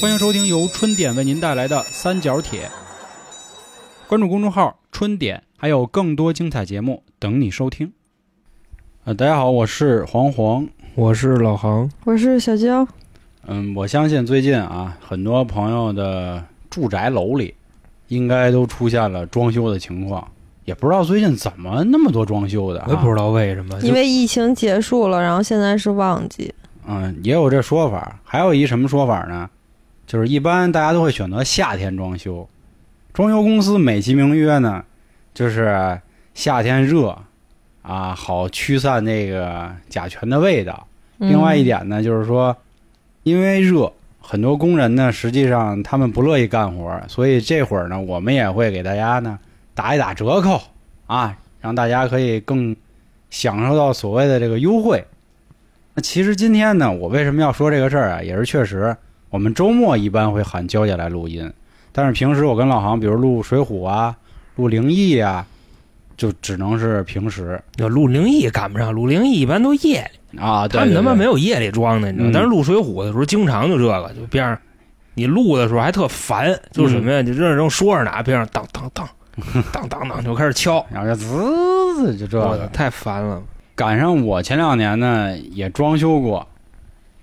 [0.00, 2.68] 欢迎收听由春点为您带来的三角铁。
[4.08, 7.92] 关注公众号“春点”，还有更多精彩节目等你收听。
[9.04, 10.66] 呃，大家好，我是黄黄。
[10.94, 12.86] 我是老杭，我是小娇，
[13.46, 17.54] 嗯，我相信最近啊，很多朋友的住宅楼里
[18.08, 20.26] 应该都出现了装修的情况，
[20.64, 22.86] 也不知道最近怎么那么多装修的、啊。
[22.88, 26.52] 我也不知道为什么，因为疫情结束了，然后现在是旺季，
[26.86, 28.20] 嗯，也有这说法。
[28.24, 29.48] 还有一什么说法呢？
[30.12, 32.46] 就是一般大家都会选择夏天装修，
[33.14, 34.84] 装修公司美其名曰呢，
[35.32, 35.98] 就是
[36.34, 37.16] 夏天热
[37.80, 40.86] 啊，好驱散那个甲醛的味道。
[41.16, 42.54] 另外一点呢，就是说，
[43.22, 49.38] 因为热，很多工人呢，实际上他们不乐意干活，所以这会儿呢，我们也会给大家呢
[49.72, 50.60] 打一打折扣
[51.06, 52.76] 啊，让大家可以更
[53.30, 55.02] 享受到所谓的这个优惠。
[55.94, 58.22] 那其实今天呢，我为什么要说这个事儿啊？
[58.22, 58.94] 也是确实，
[59.32, 61.50] 我们周末一般会喊娇姐来录音，
[61.90, 64.14] 但是平时我跟老航，比如录《水浒》啊、
[64.56, 65.46] 录灵异啊，
[66.18, 70.68] 就只能是平时要录灵异赶不上，录灵异一般都夜里，啊。
[70.68, 72.28] 对他们他妈没有有夜里装的，你知道？
[72.28, 74.58] 嗯但是录水浒的时候，经常就这个，就边上
[75.14, 77.22] 你录的时候还特烦，就是什么呀？
[77.22, 79.08] 就这正说着呢，边上当当当
[79.72, 82.48] 当当当就开始敲，然后就滋滋就这个。
[82.48, 83.42] 我太烦了。
[83.74, 86.46] 赶上我前两年呢也装修过，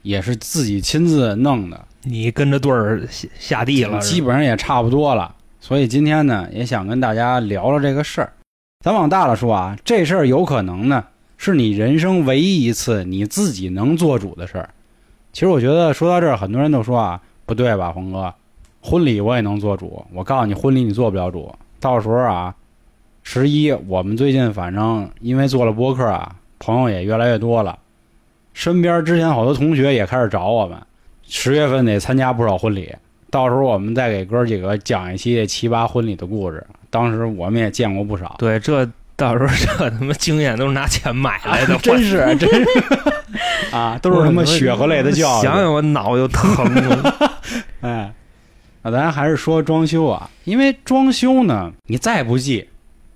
[0.02, 5.36] 也是自己亲自弄的，你跟着队儿下下地了，基本上也差不多了。
[5.60, 8.32] 所以今天呢，也想跟大家聊聊这个事儿。
[8.84, 11.04] 咱往大了说啊，这事儿有可能呢，
[11.38, 14.70] 是你人生唯一一次你自己能做主的事儿。
[15.34, 18.34] 其实我觉得说到这儿，很多人都说啊，不对吧，红哥，
[18.82, 20.06] 婚礼我也能做主。
[20.14, 21.54] 我告诉你，婚礼你做不了主。
[21.82, 22.56] 到时候啊，
[23.24, 27.78] 十一我们最近反正因为做了播客啊，朋友也越来越多了，
[28.54, 30.78] 身边之前好多同学也开始找我们，
[31.30, 32.94] 十月份得参加不少婚礼。
[33.32, 36.66] 到时候我们再给哥几个讲一期奇葩婚礼的故事。
[36.90, 38.84] 当时我们也见过不少，对，这
[39.16, 42.66] 到时候这他妈经验都是拿钱买来的，真是真是
[43.72, 45.44] 啊，都是他妈血和泪的教育。
[45.44, 47.32] 想想我脑就疼了。
[47.82, 48.12] 哎，
[48.82, 52.68] 那咱还是说装修啊，因为装修呢，你再不济，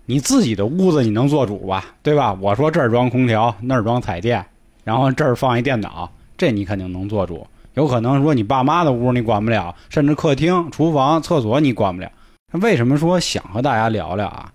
[0.06, 2.38] 你自己的屋子你能做主吧，对吧？
[2.40, 4.46] 我说这儿装空调，那儿装彩电，
[4.84, 6.08] 然后这儿放一电脑，
[6.38, 7.48] 这你肯定能做主。
[7.74, 12.12] 有可能说你爸妈的屋你管不了，甚至客厅、厨房、厕所你管不了。
[12.54, 14.52] 为什么说想和大家聊聊啊？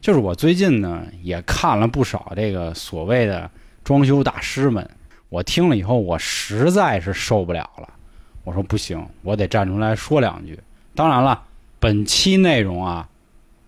[0.00, 3.50] 就是我最近呢也看了不少这个所谓的
[3.82, 4.88] 装修大师们，
[5.28, 7.88] 我听了以后我实在是受不了了。
[8.44, 10.58] 我说不行，我得站出来说两句。
[10.94, 11.42] 当然了，
[11.78, 13.08] 本期内容啊，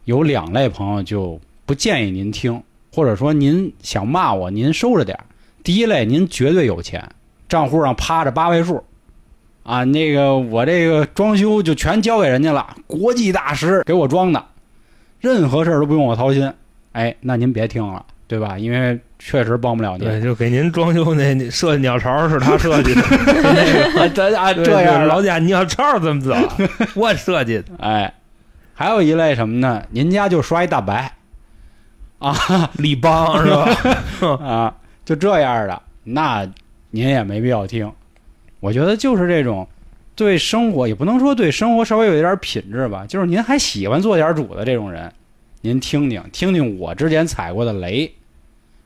[0.04, 2.62] 有两类朋友就不建议您听，
[2.94, 5.24] 或者说您想骂我，您收着点儿。
[5.62, 7.06] 第一类，您绝对有钱，
[7.48, 8.82] 账户上趴着八位数，
[9.62, 14.44] 啊，那个我这个装修就全交给人家了，国际大师给我装的，
[15.20, 16.52] 任何事儿都不用我操心。
[16.92, 18.58] 哎，那您别听了，对吧？
[18.58, 20.06] 因为确实帮不了您。
[20.06, 23.02] 对，就给您装修那那设计鸟巢是他设计的，
[24.02, 26.34] 啊，这啊对这样老贾鸟巢怎么走？
[26.94, 27.64] 我设计的。
[27.78, 28.12] 哎，
[28.74, 29.82] 还有一类什么呢？
[29.90, 31.12] 您家就刷一大白，
[32.18, 32.34] 啊
[32.76, 33.50] 立邦是
[34.20, 34.36] 吧？
[34.44, 34.74] 啊，
[35.04, 36.46] 就这样的，那
[36.90, 37.90] 您也没必要听。
[38.62, 39.66] 我觉得就是这种
[40.14, 45.12] 对生活也不能说对生活稍微有一点品质吧，就是您还喜欢做点主的这种人，
[45.62, 48.12] 您听听听听我之前踩过的雷，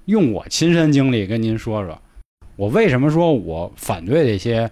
[0.06, 2.00] 用我亲身经历跟您说说，
[2.56, 4.70] 我为什么说我反对这些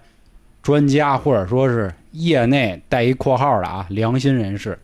[0.63, 4.79] 专家或者说是业内带一括号的啊良心人士。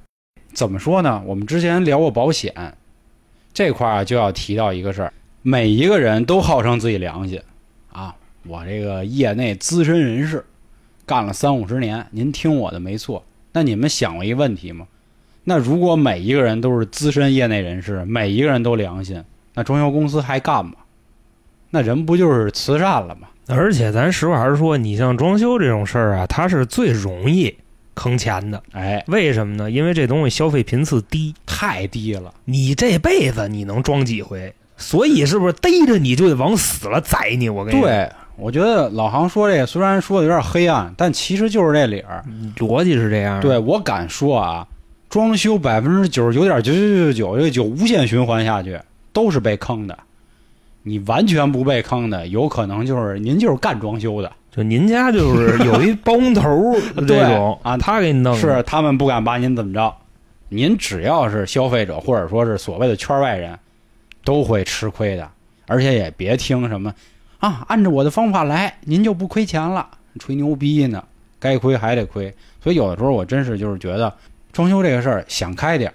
[0.53, 1.23] 怎么说呢？
[1.25, 2.53] 我们之前聊过保险
[3.51, 5.11] 这块儿，就要提到一个事儿：
[5.41, 7.41] 每一个人都号称自己良心，
[8.47, 10.43] 我这个业内资深人士，
[11.05, 13.23] 干了三五十年，您听我的没错。
[13.53, 14.87] 那你们想过一个问题吗？
[15.43, 20.73] 那如果每一个人都是资深业内人士，每一个人都良心，那装修公司还干吗？
[21.69, 23.27] 那人不就是慈善了吗？
[23.47, 27.53] 而且咱实话实说，你像装修这种事儿啊，它是最容易
[27.93, 28.61] 坑钱的。
[28.71, 29.69] 哎，为什么呢？
[29.69, 32.33] 因为这东西消费频次低，太低了。
[32.45, 34.53] 你这辈子你能装几回？
[34.77, 37.49] 所以是不是逮着你就得往死了宰你？
[37.49, 38.09] 我跟你说，对，
[38.41, 42.25] 我觉得老航说这个虽然说的有点黑暗，但其实就是这理儿。
[42.57, 43.39] 逻辑是这样。
[43.39, 44.67] 对我敢说啊，
[45.09, 48.79] 装修百分之九十九点九九九九这个就无限循环下去，
[49.13, 49.95] 都是被坑的。
[50.81, 59.93] 你完全不被坑的，有可能就是您就是干装修的，就您家就是有一包工头对 这种啊他给你弄是他们不敢把您怎么着。
[60.49, 63.55] 您只要是消费者或者说是所谓的圈外人，
[64.25, 65.29] 都会吃亏的。
[65.67, 66.91] 而且也别听什么
[67.41, 69.85] 啊，按照我的方法来，您就不亏钱了，
[70.19, 71.03] 吹牛逼呢。
[71.39, 72.33] 该亏还得亏。
[72.63, 74.13] 所以有的时候我真是就是觉得
[74.53, 75.93] 装修这个事儿想开点儿。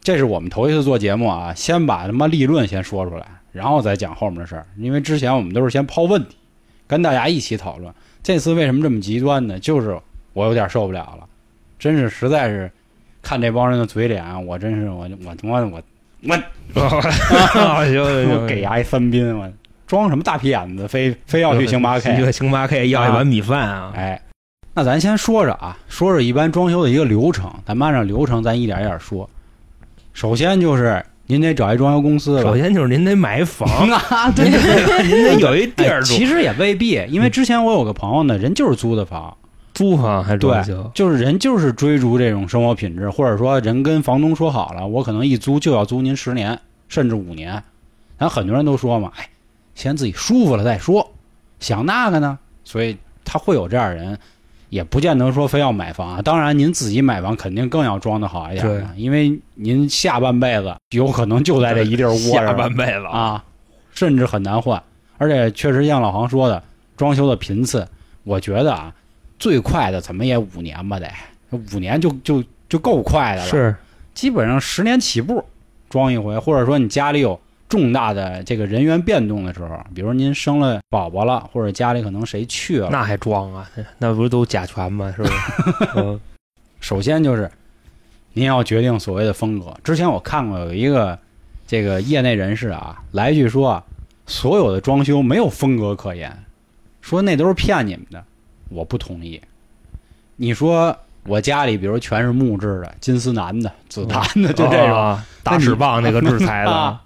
[0.00, 4.66] 这是我们头一次做节目啊，先把他妈立论先说出来，然后再讲后面的事儿。
[4.78, 6.36] 因为之前我们都是先抛问题，
[6.86, 7.92] 跟大家一起讨论。
[8.22, 9.58] 这次为什么这么极端呢？
[9.58, 10.00] 就是
[10.32, 11.28] 我有点受不了了，
[11.78, 12.70] 真是实在是
[13.20, 15.82] 看这帮人的嘴脸，我真是我我他妈我
[16.22, 16.36] 我
[17.84, 19.46] 行，给牙一三宾，我
[19.86, 22.32] 装什么大屁眼子，非非要去星巴克 去？
[22.32, 23.92] 星巴克要一碗米饭啊！
[23.94, 24.20] 哎，
[24.74, 29.28] 那咱先说着啊，说说一般装修的一个流程，咱们按照流程，咱一点一点说。
[30.12, 39.36] 首先就是您得找一装修公司首，先就是您得买房， 啊，对对您得 有一地哎儿住，其实也未必，因为之前我有个朋友呢，人就是租的房，
[39.74, 46.58] 租房还装修，就是人就是追逐这种生活品质，或者说人跟房东说好了，我可能一租就要租您十年
[46.88, 47.62] 甚至五年。
[48.18, 49.28] 咱很多人都说嘛，哎，
[49.76, 51.08] 先自己舒服了再说，
[51.60, 54.18] 想那个呢，所以他会有这样人，
[54.70, 56.22] 也不见得说非要买房啊。
[56.22, 63.44] 当然，您自己买房肯定更要装的好一点的，因为您下半辈子有可能就在这一地儿窝下着半辈子，啊，
[63.92, 64.82] 甚至很难换。
[65.18, 66.62] 而且确实像老黄说的，
[66.96, 67.86] 装修的频次，
[68.24, 68.92] 我觉得啊，
[69.38, 71.08] 最快的怎么也五年吧，得
[71.74, 73.76] 五年就就就够快的了。，是
[74.14, 75.44] 基本上十年起步
[75.90, 77.38] 装一回，或者说你家里有
[77.68, 83.68] 重大的这个人员变动的时候，比如您生了宝宝了，或者家里可能谁去了，那还装啊？
[83.98, 85.12] 那不是都甲醛吗？
[85.16, 85.34] 是不是？
[85.96, 86.20] 嗯
[86.78, 87.50] 首先就是
[88.34, 89.74] 您要决定所谓的风格。
[89.82, 91.18] 之前我看过有一个
[91.66, 93.82] 这个业内人士啊，来一句说啊，
[94.26, 96.36] 所有的装修没有风格可言，
[97.00, 98.22] 说那都是骗你们的。
[98.68, 99.40] 我不同意。
[100.36, 107.02] 你说我家里比如全是木质的、金丝楠的、紫檀的，就这种、啊大石棒那个制裁的啊，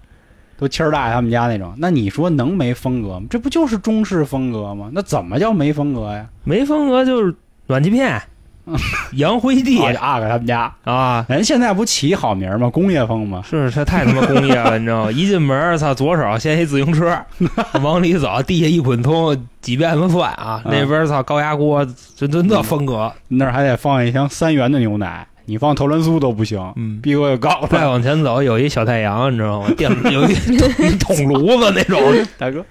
[0.61, 3.25] 都气儿大他们家那种，那你说能没风格吗？
[3.31, 4.91] 这不就是中式风格吗？
[4.93, 6.27] 那怎么叫没风格呀？
[6.43, 7.33] 没风格就是
[7.65, 8.21] 暖气片、
[9.17, 11.25] 洋灰地阿哥他们家，啊。
[11.27, 12.69] 人现在不起好名儿吗？
[12.69, 13.41] 工业风吗？
[13.43, 15.11] 是，这太他妈工业了，你知道吗？
[15.11, 17.17] 一进门，操，左手先一自行车，
[17.81, 20.61] 往里走，地下一滚通，几遍子算啊。
[20.65, 21.83] 那边操高压锅，
[22.15, 23.11] 这这那风格。
[23.29, 27.85] 那儿还得放一箱三元的牛奶，你放头仑苏都不行，嗯，逼我有高再。
[27.85, 29.69] 往前走有一小太阳，你知道吗？
[29.75, 31.99] 电 有一一桶炉子那种，
[32.39, 32.63] 大哥，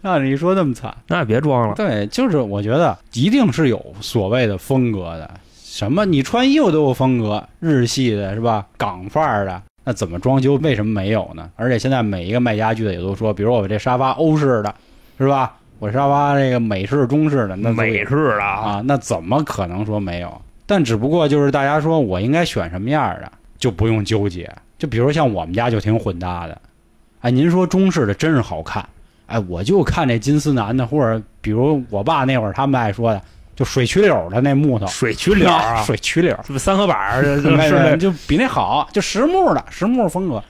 [0.00, 1.74] 那你说那么惨，那别装了。
[1.74, 5.30] 对，就是我觉得一定是有所谓的风格的。
[5.62, 8.64] 什么你穿衣服都有风格，日系的是吧？
[8.78, 11.50] 港范儿的，那怎么装修为什么没有呢？
[11.56, 14.74] 而且现在每一个卖家具的也都说，比如我这沙发欧式的，
[15.18, 15.52] 是吧？
[15.78, 20.40] 我沙发这个美式、中式的，那美式的啊，啊，那怎么可能说没有？
[20.66, 24.50] 但只不过就是大家说我应该选什么样的，就不用纠结。
[24.78, 26.60] 就比如像我们家就挺混搭的，
[27.20, 28.84] 哎，您说中式的真是好看，
[29.26, 33.22] 哎，我就看这金丝楠的，或者比如我爸那会儿他们爱说的，
[33.54, 37.96] 就水曲柳的那木头，水曲柳啊， 水曲柳，是不是三合板儿？
[37.98, 40.42] 就比那好，就实木的实木风格。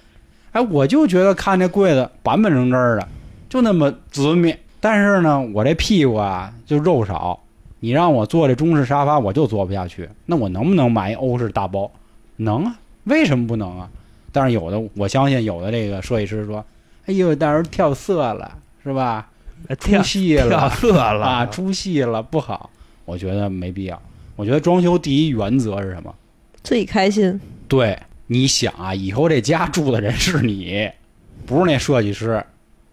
[0.52, 3.08] 哎，我就觉得看这柜子板板正正的，
[3.50, 4.54] 就那么紫密。
[4.80, 7.38] 但是呢，我这屁股啊就肉少，
[7.84, 10.08] 你让我坐这中式沙发，我就坐不下去。
[10.24, 11.90] 那我能不能买一欧式大包？
[12.36, 13.90] 能啊，为什么不能啊？
[14.30, 16.64] 但是有的，我相信有的这个设计师说
[17.06, 19.28] ：“哎呦，到时候跳色了，是吧？
[19.80, 22.70] 跳出戏跳了色了啊，出戏了，不好。”
[23.04, 24.00] 我觉得没必要。
[24.36, 26.14] 我觉得装修第一原则是什么？
[26.62, 27.40] 自己开心。
[27.66, 27.98] 对，
[28.28, 30.88] 你想啊，以后这家住的人是你，
[31.44, 32.44] 不是那设计师，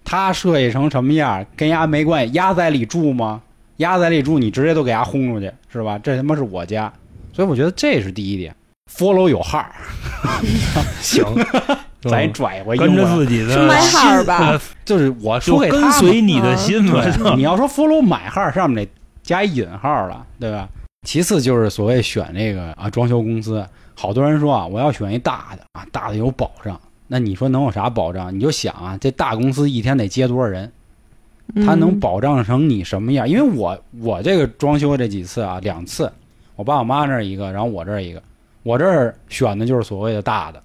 [0.04, 3.44] 他设计成什么样跟丫没关系，丫在里住吗？
[3.80, 6.00] 丫在里住，你直接都给丫轰出去，是吧？
[6.00, 6.92] 这他妈是我家，
[7.34, 8.56] 所以我觉得这是第一点。
[8.92, 9.72] follow 有号儿，
[11.00, 11.24] 行，
[12.02, 17.04] 咱嗯拽回跟着，自己的是买号吧呃就是我说跟随你的啊心嘛。
[17.04, 20.68] 对，你要说 follow 买号儿上面得加一引号了，对吧？
[21.08, 23.64] 其次就是所谓选这个啊装修公司，
[23.96, 26.80] 好多人说啊，我要选一大的啊，大的有保障。
[27.08, 28.36] 那你说能有啥保障？
[28.36, 30.72] 你就想啊，这大公司一天得接多少人？
[31.56, 33.28] 他能嗯保障成你什么样？
[33.28, 36.12] 因为我我这个装修这几次啊，两次，
[36.56, 38.22] 我爸我妈那儿一个，然后我这儿一个，
[38.64, 40.62] 我这儿选的就是所谓的大的，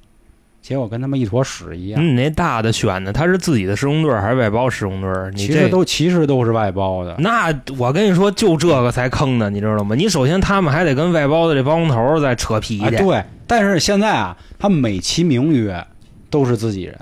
[0.61, 2.03] 结果跟他们一坨屎一样。
[2.03, 5.31] 嗯你那大的选的，他是自己的施工队儿还是外包施工队儿？
[5.35, 9.95] 你其这实都其实都是外包的，那我跟你说，就这个才坑呢，你知道吗？
[9.95, 15.83] 你首先他们还得跟外包的这包工头儿再扯皮啊，去，对，但是现在啊，他们美其名曰
[16.31, 16.99] 都是自己人，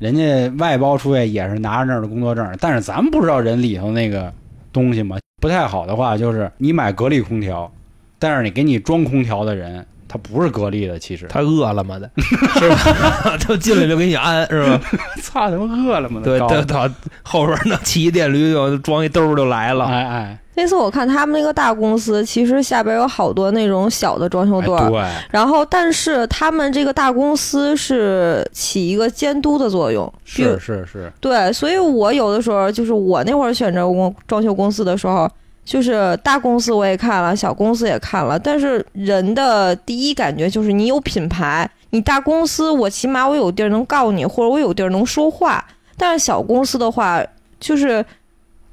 [0.00, 4.32] 人家外包出去也是拿着那儿的工作证，但是咱们不知道人里头那个
[4.72, 5.16] 东西嘛。
[5.40, 7.70] 不太好的话，就是你买格力空调，
[8.18, 11.26] 但是你给你装空调的人，它不是格力的，其实。
[11.28, 12.10] 他饿了么的，
[12.58, 13.36] 是吧？
[13.40, 14.80] 他进来就给你安，是吧？
[15.22, 19.84] 操他妈饿了么的对，高他他后边那骑一电驴就装一兜儿就来了。
[19.86, 20.38] 哎哎。
[20.58, 35.30] 那次我看他们那个大公司，其实下边有好多那种小的装修队对，然后但是他们这个大公司是起一个监督的作用，是是是，对，所以我有的时候就是我那会儿选择公装修公司的时候，
[35.66, 45.62] 就是大公司我也看了，小公司也看了，但是人的第一感觉就是你有品牌，你大公司我起码我有地儿能告你，或者我有地儿能说话，
[45.96, 47.20] 但是小公司的话，
[47.58, 48.04] 就是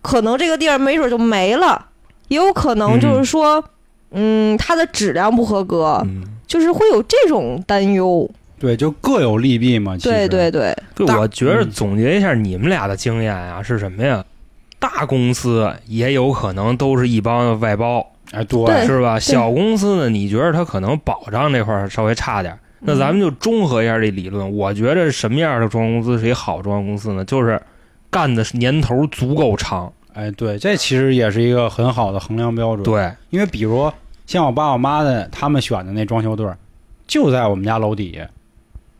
[0.03, 1.83] 可能这个地儿没准就没了，
[2.27, 3.63] 也有可能就是说，
[4.11, 8.29] 嗯，它的质量不合格，嗯，就是会有这种担忧。
[8.59, 9.97] 对，就各有利弊嘛。
[9.97, 14.23] 其实对对对，对，我觉得嗯总结一下你们俩的经验啊，是什么呀？
[14.83, 19.17] 大公司也有可能都是一帮外包，哎对对是吧？
[19.17, 22.59] 小公司呢，你觉得它可能保障这块儿稍微差点儿。
[22.81, 27.23] 那咱们就综合一下这理论，我觉得什么样的装修公司是一好装修公司呢？
[27.23, 27.61] 就是
[28.09, 33.89] 干的年头足够长，哎对，这其实也是一个很好的衡量标准。，对，因为比如
[34.25, 36.57] 像我爸我妈的他们选的那装修队儿，
[37.07, 38.29] 就在我们家楼底下，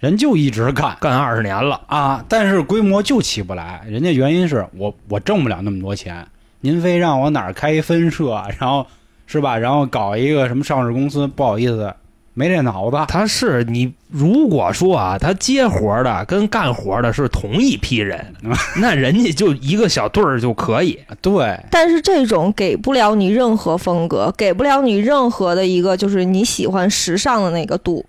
[0.04, 0.98] 人就一直干。
[1.00, 6.28] 干二十年了，啊，但是规模就起不来，人家原因是我我挣不了那么多钱，
[6.60, 8.86] 您非让我哪儿开一分社， 然后
[9.26, 11.94] 是吧，然后搞一个什么上市公司，不好意思，
[12.34, 12.98] 没这脑子。
[13.08, 18.36] 他是你如果说啊，他接活的跟干活的是同一批人，
[18.82, 21.00] 那人家就一个小队儿就可以。
[21.22, 28.06] 对，但是这种给不了你任何风格，给不了你任何的一个就是你喜欢时尚的那个度。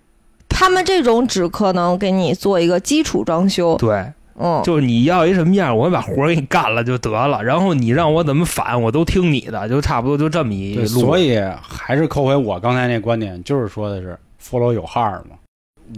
[0.56, 11.00] 他们这种只可能给你做一个基础装修，对，嗯，就是你要一什么样，我把活儿给你干了就得了，然后你让我怎么反，我都听你的，就差不多就这么一对，路。
[11.00, 15.36] 所以还是扣回我刚才那观点，就是说的是 follow 有 heart 嘛。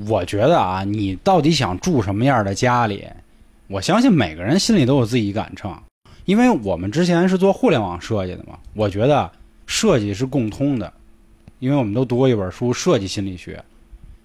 [0.09, 3.05] 我觉得啊，你到底想住什么样的家里，
[3.69, 5.71] 我相信每个人心里都有自己杆秤，
[6.25, 8.59] 因为我们之前是做互联网设计的嘛。
[8.75, 9.31] 我觉得
[9.67, 10.91] 设计是共通的，
[11.59, 13.53] 因为我们都读过一本书《设计心理学》。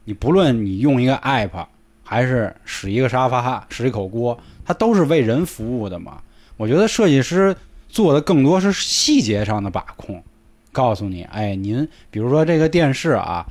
[0.05, 1.65] 你不论你用一个 app，
[2.03, 6.17] 还是使一个沙发、使一口锅，它都是为人服务的嘛。
[6.57, 7.55] 我觉得设计师
[7.89, 10.23] 做的更多是细节上的把控，
[10.71, 13.45] 告诉你，哎，您比如说这个电视啊，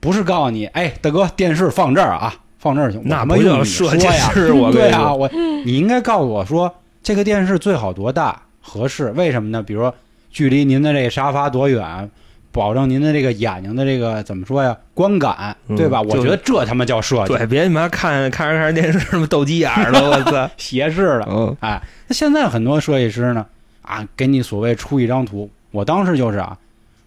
[0.00, 5.28] 不是告诉你，哎，大哥，电视放这儿啊，放这儿去，我那不他妈用你叫设计说呀，师，我 对啊，我
[5.64, 9.10] 你应该告诉我说，这个电视最好多大合适？
[9.12, 9.62] 为什么呢？
[9.62, 9.94] 比如说
[10.30, 12.10] 距离您的这个沙发多远，
[12.50, 16.00] 保证您的这个眼睛的这个怎么说呀，观感，嗯对吧？
[16.02, 20.50] 我觉得这他妈叫设计，对，别你妈看看着看着电视什么斗鸡眼儿了，我操！
[20.56, 21.26] 斜视了。
[21.30, 23.44] 嗯，哎，那现在很多设计师呢，
[23.82, 26.56] 啊，给你所谓出一张图，我当时就是啊，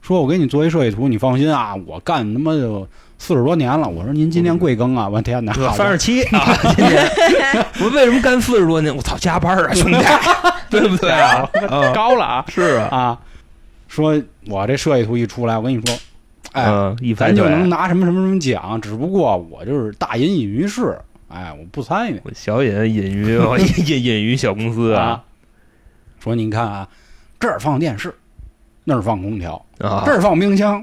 [0.01, 3.87] 说我给你做一设计图，你放心啊，我干他妈就四十多年了。
[3.87, 5.09] 我说您今年贵庚啊？
[5.09, 7.11] 我天哪，三十七啊， 今年
[7.81, 8.95] 我为什么干四十多年？
[8.95, 9.99] 我操，加班啊，兄弟，
[10.69, 11.49] 对不对啊？
[11.69, 13.19] 啊，高了啊是啊，啊！
[13.91, 15.93] 说我这设计图一出来，我跟你说，
[16.53, 25.21] 哎，嗯，一咱就能拿什么什么什么奖，只不过我就是大隐隐于市，哎，我不参与我小隐隐于隐隐隐于小公司啊
[26.19, 26.87] 说您看啊，
[27.37, 28.15] 这儿放电视，
[28.85, 30.81] 那儿放空调，啊这儿放冰箱，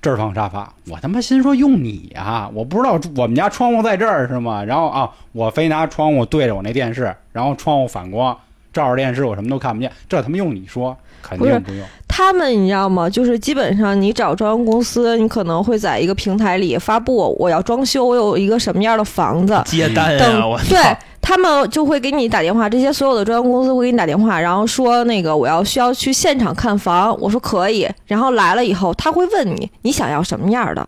[0.00, 0.74] 这儿放沙发。
[0.88, 4.64] 我他妈心说用你啊，我不知道我们家窗户在这儿是吗？
[4.64, 8.36] 然后啊，我非拿窗户对着我那电视，然后窗户反光，
[8.72, 11.86] 照着电视我什么都看不见，这他妈用你说肯定不用。
[12.14, 13.08] 他们你知道吗？
[13.08, 20.78] 就是基本上你找装修公司，你可能会在一个平台里发布我要装修，我有一个什么样的房子，接单等啊，我对
[21.22, 30.86] 他们就会给你打电话，这些所有的装修公司会给你打电话，然后说那个我要需要去现场看房，我说可以，然后来了以后他会问你你想要什么样的，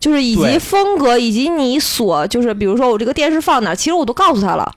[0.00, 4.72] 就是以及风格，以及你所就是比如说我这个电视放哪儿，其实我都告诉他了。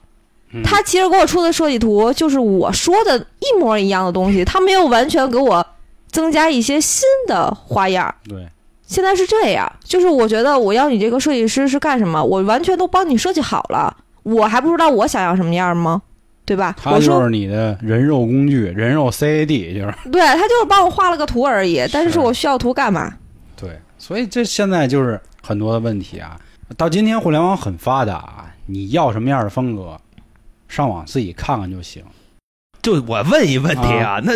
[0.54, 5.66] 嗯他其实给我出的设计图就是我说的一模一样的东西，他没有完全给我
[6.08, 8.14] 增加一些新的花样。
[8.28, 8.46] 对
[8.86, 16.00] 现在是这样，就是我觉得我要你这个设计师是干什么，我完全都帮你设计好了，我还不知道我想要什么样吗？
[16.46, 16.76] 对吧？
[16.78, 23.14] 他就是你的人肉工具，人肉 CAD 就是对他就是帮我画了个图而已，但是是我需要图干嘛？
[23.56, 26.38] 对，所以这现在就是很多的问题啊。
[26.76, 29.98] 到今天互联网很发达啊，你要什么样的风格，
[30.74, 32.02] 上网自己看看就行。
[32.82, 34.32] 就我问一问题啊，那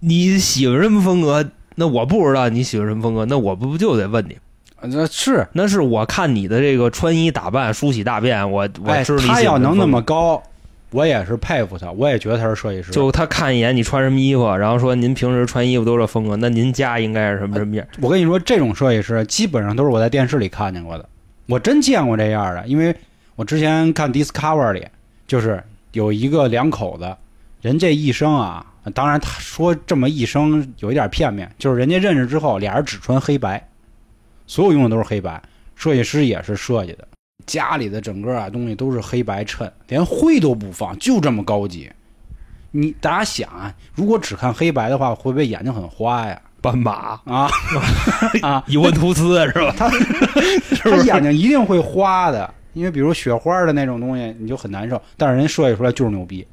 [0.00, 1.44] 你喜欢什么风格？
[1.76, 4.36] 那我不知道你喜欢什么风格，那我不就得问你？
[4.76, 10.42] 啊这是那是我看你的这个穿衣打扮、梳洗大便，我我他要能那么高，
[10.90, 12.92] 我也是佩服他，我也觉得他是设计师。
[12.92, 17.86] 就他看一眼你穿什么衣服，然后说您平时穿衣服都是这风格，那您家应该是什么什么样？
[18.00, 21.08] 我跟你说，这种设计师基本上都是我在电视里看见过的，
[21.46, 22.64] 我真见过这样的。
[22.66, 22.94] 因为
[23.36, 24.86] 我之前看 Discover 里，
[25.26, 25.62] 就是
[25.92, 27.16] 有一个两口子，
[27.60, 28.64] 人这一生啊，
[28.94, 33.66] 当然他说这么一生有一点片面，就是人家认识之后，俩人只穿黑白，
[34.46, 35.42] 所有用的都是黑白，
[35.74, 37.08] 设计师也是设计的，
[37.46, 41.90] 家里的整个啊东西都是黑白衬，连灰都不放，就这么高级。
[42.70, 46.40] 你大家想啊，如果只看黑白的话，会不会眼睛很花呀？
[46.60, 47.50] 斑马、啊
[48.40, 48.64] 啊！
[48.66, 49.74] 伊文图斯是吧？
[49.76, 49.90] 他
[50.82, 55.00] 他眼睛一定会花的，因为比如雪花的那种东西，你就很难受。
[55.16, 56.46] 但是人设计出来就是牛逼，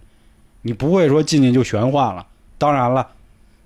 [0.62, 2.26] 你不会说进去就玄幻了。
[2.58, 3.06] 当然了，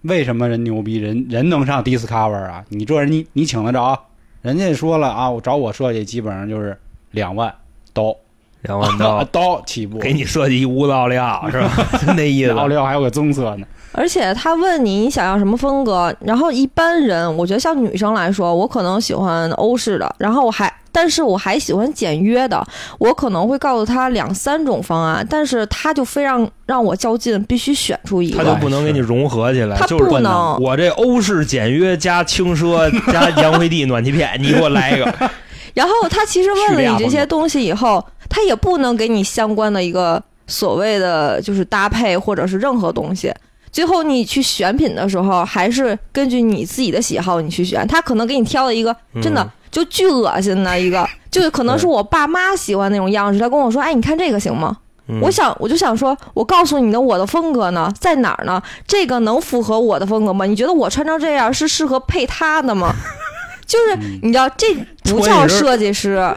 [0.02, 0.96] 为什么人牛逼？
[0.96, 2.66] 人人能上 Discover 啊？
[2.70, 4.00] 你这人你你请得着？
[4.42, 6.78] 人家说了啊，我找我设计基本上就是
[7.12, 7.54] 两万
[7.94, 8.16] 刀，
[8.62, 11.70] 两万刀 刀起步，给你设计一无道料是吧？
[12.06, 12.52] 就那意思。
[12.52, 13.68] 奥利奥还有个棕色呢。
[13.96, 22.66] 而且他问你你想要什么风格，然后一般人，我觉得像女生来说，我可能喜欢欧式的，然后我还，但是我还喜欢简约的，
[22.98, 30.58] 我可能会告诉他两三种方案，但是他就非让让我较劲，必须选出一个他就，不能给你融合起来，他就是不能。
[30.62, 35.14] 我这欧式简约加轻奢加洋灰地暖气片，你给我来一个。
[35.74, 43.34] 然后他其实问了你这些东西以后，他也不能给你相关的一个所谓的就是搭配或者是任何东西。
[43.76, 47.86] 最后你去选品的时候，还是根据你自己的喜好你去选。
[47.90, 53.38] 他可能给你挑了一个真的嗯就巨恶心的一个， 就可能是我爸妈喜欢那种样式。
[53.38, 54.78] 他跟我说：“哎，你看这个行吗？”
[55.10, 58.64] 嗯我想，我就想说，我告诉你的我的风格呢在哪儿呢？
[58.88, 60.46] 这个能符合我的风格吗？
[60.46, 62.96] 你觉得我穿成这样是适合配他的吗？
[63.68, 66.34] 就是嗯你知道，这不叫设计师，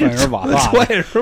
[0.00, 1.20] 那是瓦 萨，所以是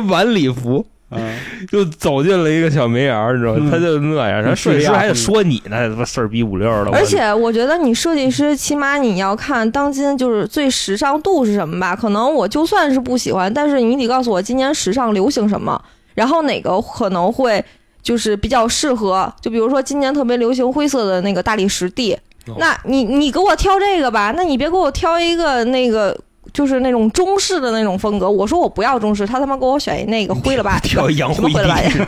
[0.00, 0.84] 晚礼服嗯，
[1.70, 3.60] 就走进了一个小煤眼儿，你知道吗？
[3.62, 6.90] 嗯他就那样，人设计师还得说你呢，他妈事儿逼五六的。
[6.92, 11.94] 而且我觉得你设计师，起码你要看当今就是最时尚度是什么吧。
[11.94, 15.80] 可能我就算是不喜欢，但是你得告诉我今年时尚流行什么，
[16.14, 17.64] 然后哪个可能会
[18.02, 19.32] 就是比较适合。
[19.40, 22.12] 就比如说今年特别流行灰色的那个大理石地，
[22.46, 26.18] 哦那你你给我挑这个吧，那你别给我挑一个那个。
[26.52, 30.88] 就是那种中式的那种风格，我说我不要中式，他他妈给我选一那个 灰了吧唧
[31.34, 32.06] 什么灰了吧唧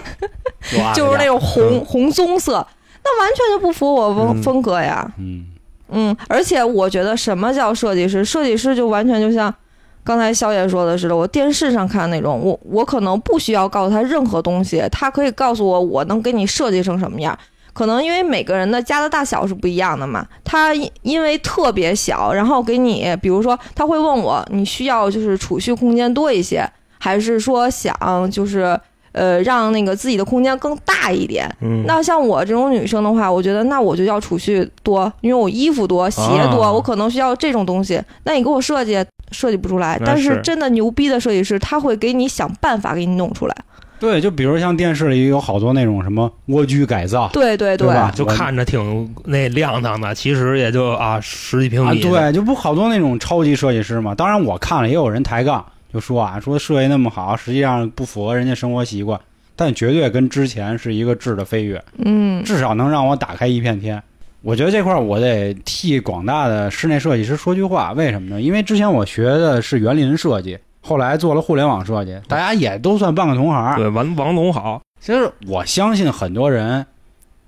[0.94, 2.66] 就是那种红、嗯红棕色，
[3.05, 5.11] 那完全就不符我风嗯风格呀。
[5.18, 5.47] 嗯
[5.90, 8.25] 嗯，而且我觉得什么叫设计师？
[8.25, 9.55] 设计师就完全就像
[10.03, 17.38] 刚才肖爷说的似的，我电视上看那种，我我可能不需要告诉他任何东西，他可以告诉我我能给你设计成什么样。
[17.75, 26.67] 可能因为每个人的家的大小是不一样的嘛，他因因为特别小，然后给你，比如说他会问我，你需要就是储蓄空间多一些，
[26.99, 27.95] 还是说想
[28.31, 28.79] 就是
[29.13, 31.53] 呃让那个自己的空间更大一点？
[31.61, 38.01] 嗯，那像我这种女生的话，我觉得那我就要储蓄多，因为我衣服多、鞋多，啊我可能需要这种东西。
[38.23, 43.57] 那你给我设计设计不出来，但是是真的牛逼的设计师，他会给你想办法给你弄出来。
[44.05, 54.14] 对，就比如像电视里有好多那种什么蜗居改造，对对对吧就看着挺那亮堂的，其实也就啊十几平啊，米。，对，就不好多那种超级设计师嘛。
[54.14, 59.19] 当然我看了，也有人抬杠，就说啊，说设计那么好，实际上不符合人家生活习惯，
[59.57, 64.03] 但绝对跟之前是一个质的飞跃，嗯，至少能让我打开一片天。
[64.43, 68.43] 我觉得这块儿我得替广大的室内设计师说句话，为什么呢？
[68.43, 73.77] 因为之前我学的是园林设计，后来做了互联网设计，大家也都算半个同行。
[73.77, 76.85] 对，王王总好，其实我相信很多人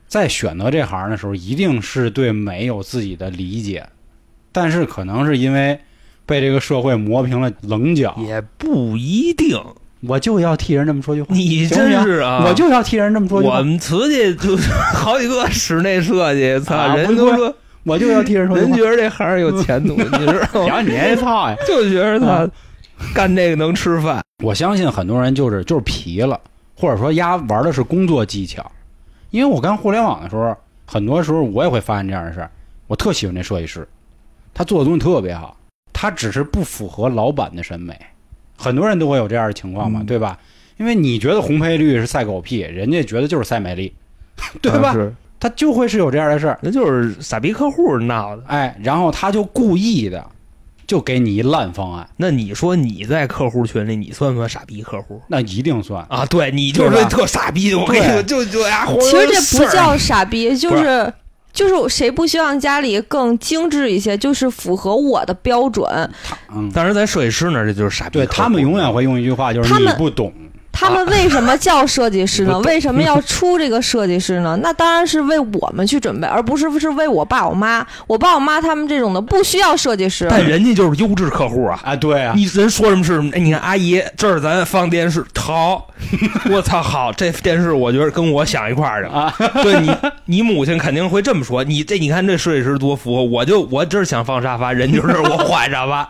[0.09, 3.87] 在选择这行的时候，一定是对美有自己的理解，
[4.53, 5.79] 但是可能是因为
[6.25, 9.61] 被这个社会磨平了棱角，也不一定。
[10.07, 18.83] 我就要替人这么说句话，你真是啊，我就要替人这么说句话，我们瓷器就是好几个室内设计，操，啊人都说我就要替人说人觉。
[18.83, 20.81] 得这行有前途，你知道吗？
[20.85, 21.57] 你这操呀！
[21.67, 22.51] 就觉得他嗯
[23.15, 24.23] 干这个能吃饭。
[24.45, 26.41] 我相信很多人就是就是皮了，
[26.77, 28.71] 或者说丫玩的是工作技巧。
[29.31, 30.57] 因为我干互联网的时候，
[30.87, 32.51] 很多时候我也会发现这样的事儿。
[32.87, 33.87] 我特喜欢这设计师，
[34.55, 35.57] 他做的东西特别好，
[35.93, 37.99] 他只是不符合老板的审美。
[38.57, 40.39] 很多人都会有这样的情况嘛，嗯对吧？
[40.79, 43.93] 因为你觉得红配绿是赛狗屁，人家觉得就是赛美丽，
[44.63, 44.91] 对吧？
[44.91, 48.43] 啊，他就会是有这样的事儿，那就是傻逼客户闹的。
[48.47, 50.25] 哎，然后他就故意的
[50.87, 56.07] 就给你一烂方案，那你说你在客户群里，你算不算傻逼客户那一定算。
[56.09, 56.25] 啊？
[56.27, 61.13] 对你就是特傻逼的，我跟你说，就就呀，其实这不叫傻逼，就是
[61.53, 65.89] 就是谁不希望家里更精致一些，就是符合我的标准。
[66.55, 68.19] 嗯，但是在设计师那儿，这就是傻逼。
[68.19, 70.33] 对他们永远会用一句话，就是他们你不懂。
[70.79, 72.59] 他们为什么叫设计师呢？
[72.67, 74.59] 为什么要出这个设计师呢？
[74.63, 77.85] 那当然是为我们去准备，而不是是为我爸我妈。
[78.07, 80.27] 我爸我妈他们这种的不需要设计师。
[80.29, 81.81] 但人家就是优质客户啊。
[81.83, 83.31] 啊，对啊，你人说什么是什么？
[83.35, 85.89] 哎，你看阿姨，这儿咱放电视，好，
[86.53, 89.15] 我操，好，这电视我觉得跟我想一块儿去了。
[89.15, 89.91] 啊，对你，
[90.27, 91.65] 你母亲肯定会这么说。
[91.65, 96.07] 你这，你看这设计师多符合，我就我这儿想放沙发，人就是我换沙发，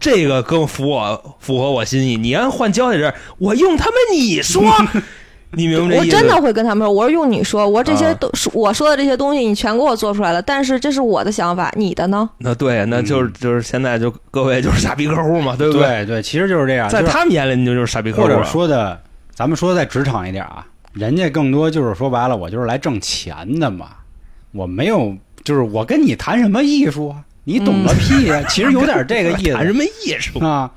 [0.00, 2.16] 这个更符我符合我心意。
[2.16, 4.64] 你要换胶在这儿，我用他们你说，
[5.52, 6.16] 你明白这意思？
[6.16, 12.28] 我真的会跟他们说，我说用你说，我说这些啊都是、我说的这些东西，你全给我做出来了，但是这是我的想法，你的呢？
[12.38, 15.82] 那对，那就是就是现在就各位就是傻逼客户嘛，对不对？
[15.82, 18.28] 对对，其实就是这样，在他们眼里，你就就是傻逼客户或。
[18.28, 19.00] 者说的，
[19.34, 23.88] 咱们说在职场一点啊，人家更多就是说白了，我就是来挣钱的嘛，
[24.52, 27.16] 我没有，就是我跟你谈什么艺术啊，
[27.50, 30.38] 你懂个屁呀、其实有点这个意思 谈什么艺术？
[30.38, 30.70] 啊。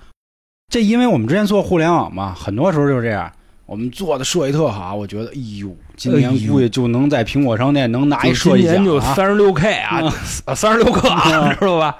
[0.71, 3.31] 这因为我们之前做互联网嘛，很多时候就是这样。
[3.67, 10.01] 我们做的设计特好，我觉得，哎呦，今年估计就能在苹果商店能拿一设计今年就三十六 K 啊，
[10.55, 11.95] 三十六克啊，啊知道吧？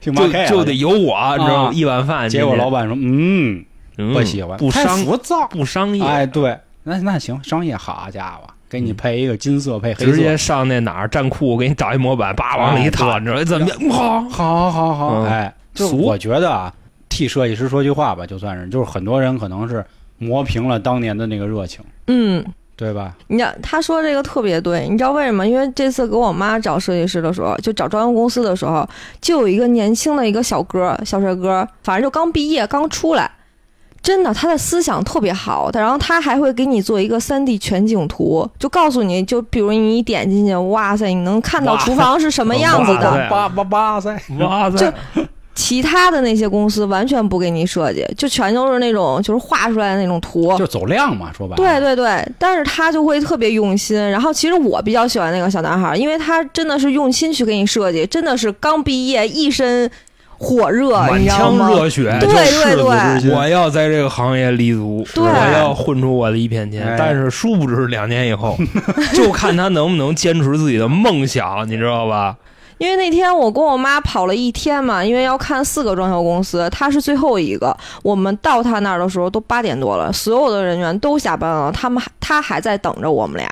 [0.00, 1.68] 挺八就得有我，你知道吗？
[1.68, 2.28] 啊一碗饭。
[2.28, 3.64] 结果老板说，嗯，
[3.96, 13.90] 嗯不喜欢，太不商浮躁，不商业，哎，对，那那行，商业好家伙，给你配一个金色配黑色，直接上那哪儿站库，给你找一模板，叭往里一套，哎你知道怎么样？
[13.90, 16.72] 好，好好好，嗯哎，就我觉得啊，
[17.10, 19.84] 替设计师说句话吧，就算是，就是很多人可能是
[20.16, 22.42] 磨平了当年的那个热情，嗯，
[22.74, 23.14] 对吧？
[23.26, 25.46] 你知道他说这个特别对，你知道为什么？
[25.46, 28.88] 因为这次给我妈找设计师的时候，就找装修公司的时候，
[29.20, 33.30] 就有一个年轻的一个小哥，小帅哥，反正就刚毕业刚出来，
[34.02, 43.10] 真的他的思想特别好，然后他还会给你做一个三 D 全景图，就告诉你就比如你一点进去，哇塞，你能看到厨房是什么样子哇的。
[43.12, 44.92] 塞 八八八塞，哇就，
[45.54, 53.96] 其他的那些公司完全不给你设计，就全都是那种就是画出来的那种图，就走量嘛，说白了，对对对，但是他就会特别用心。
[54.10, 59.88] 然后其实我比较喜欢那个小男孩，因为他真的是用心去给你设计，真的是刚毕业一身
[60.42, 61.70] 火热，你满腔吗？
[61.70, 66.84] 热血，对对对我要在这个行业立足，对我要混出我的一片天。
[66.84, 68.58] 哎但是殊不知，两年以后，
[69.14, 72.36] 就看他能不能坚持自己的梦想，你知道吧？
[72.78, 77.76] 因为那天我跟我妈跑了一天嘛，因为要看四个装修公司，他是最后一个。
[78.02, 83.48] 我们到他那儿的时候都八点多了，所有的人员都下班了，他们还他还在等着我们俩。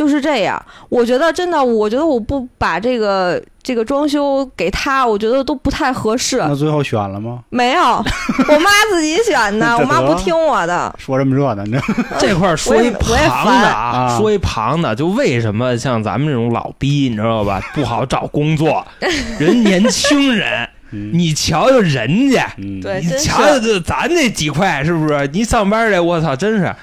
[0.00, 6.38] 就是这样，我觉得真的，我觉得我不把这个这个装修给他，我觉得都不太合适。
[6.38, 7.40] 那最后选了吗？
[7.50, 7.82] 没有，
[8.48, 10.90] 我妈自己选的， 我妈不听我的。
[10.98, 11.82] 说这么热闹，你这
[12.28, 18.82] 这块说一旁的啊，啊说一旁的，就为什么像咱们这种老逼，你知道吧，不好找工作，
[19.38, 25.28] 人年轻人，嗯你瞧瞧人家，你瞧瞧这咱这几块是不是？
[25.30, 26.74] 你上班这，我操，真是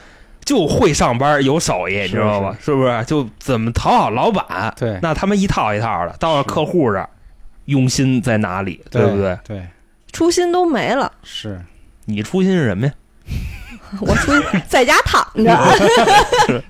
[0.47, 2.55] 就会上班，有手艺，你知道吧？
[2.63, 3.03] 是不是？
[3.05, 7.09] 就怎么讨好老板，对那他们一套一套的，到了客户这儿，
[7.65, 9.37] 用心在哪里，对不对？？
[9.45, 9.67] 对，
[10.13, 11.61] 初心都没了，是
[12.05, 12.93] 你初心是什么呀？
[13.99, 15.57] 我初心在家躺着。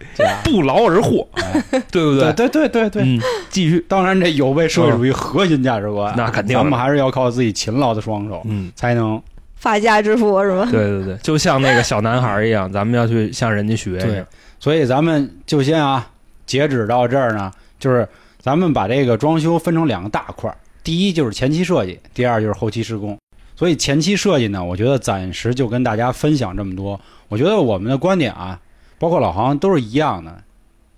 [0.43, 1.61] 不劳而获，哎
[1.91, 3.03] 对不对对对对对。
[3.03, 8.71] 嗯，继续，当然，这有违社会主义核心价值观，那肯定的咱们还是要靠自己勤劳的双手嗯。
[8.75, 9.21] 才能
[9.57, 10.67] 发家致富是吗？
[10.71, 13.99] 对对对，就像那个小男孩一样，咱们要去向人家学。
[13.99, 14.25] 对，
[14.59, 16.09] 所以咱们就先啊，
[16.45, 18.07] 截止到这儿呢，就是
[18.39, 23.17] 咱们把这个装修分成两个大块儿，第一就是前期设计，第二就是后期施工。
[23.55, 26.99] 所以前期设计呢，我觉得暂时就跟大家分享这么多。
[27.27, 28.59] 我觉得我们的观点啊，
[28.99, 30.43] 包括老航都是一样的，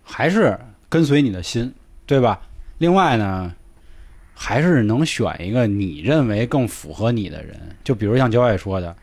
[0.04, 1.74] 还是跟随你的心，
[2.06, 2.40] 对吧？
[2.80, 3.54] 另外呢，
[4.42, 8.96] 还是能选一个你认为更符合你的人，就比如像焦爱说的，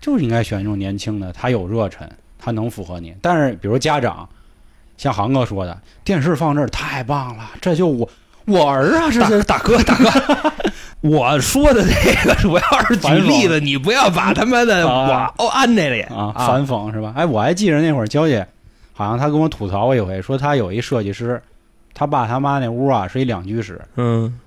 [0.00, 3.14] 就是应该选一种年轻的，他有热忱，他能符合你。
[3.20, 4.26] 但是比如家长，
[4.96, 8.08] 像航哥说的，电视放这儿太棒了，这就我
[8.46, 10.52] 我儿啊，这大是大哥大哥，
[11.06, 17.12] 我说的这个主要是举例子，你不要把他妈的啊我哦安这里啊反讽是吧？
[17.14, 18.46] 哎，我还记着那会儿娇姐，
[18.94, 21.40] 好像她跟我吐槽过一回，说她有一设计师，
[21.92, 24.40] 他爸他妈那屋啊是一两居室，嗯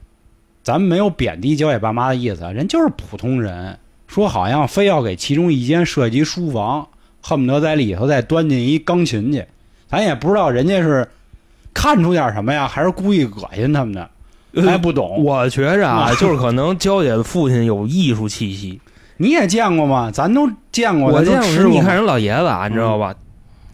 [0.64, 6.88] 咱们没有贬低娇姐爸妈的意思啊，人就是普通人，说好像非要给其中一间设计书房，
[7.22, 9.46] 恨不得在里头再端进一钢琴去，
[9.90, 11.08] 咱也不知道人家是
[11.74, 14.10] 看出点什么呀，还是故意恶心他们的，
[14.62, 15.22] 还不懂。
[15.24, 18.80] 我觉着啊啊， 就是可能娇姐的父亲有艺术气息。
[19.18, 20.10] 你也见过吗？
[20.12, 21.48] 咱都见过，我见过。
[21.70, 23.14] 你看人老爷子啊，你知道吧？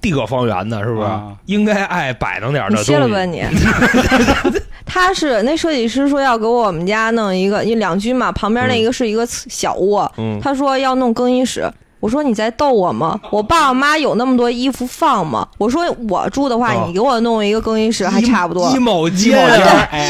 [0.02, 1.36] 地阁方圆的，是不是啊？
[1.45, 2.91] 应该爱摆弄点你的东西。
[2.93, 3.43] 歇了吧你。
[4.89, 13.19] 他是那设计师说要给我们家弄一个，因为两居嘛，旁边那一个是一个小卧，嗯，他说要弄更衣室，我说你在逗我吗？
[13.32, 15.47] 我爸我妈有那么多衣服放吗？
[15.58, 18.69] 我说我住的话，哦你给我弄一个更衣室还差不多。
[18.71, 19.38] 衣帽间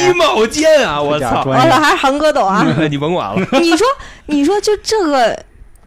[0.08, 1.02] 衣帽间啊！
[1.02, 1.44] 我操！
[1.44, 2.66] 完了还是韩哥懂啊！
[2.90, 3.86] 你甭管了， 你说
[4.28, 5.38] 你说就这个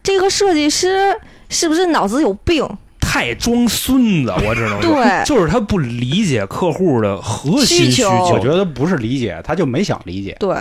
[0.02, 1.16] 这个设计师
[1.48, 2.68] 是不是脑子有病？
[3.12, 10.57] 太装孙子，我只能说，对就是他不理解客户的核心需需求我觉得不是理解，他就没想理解，对，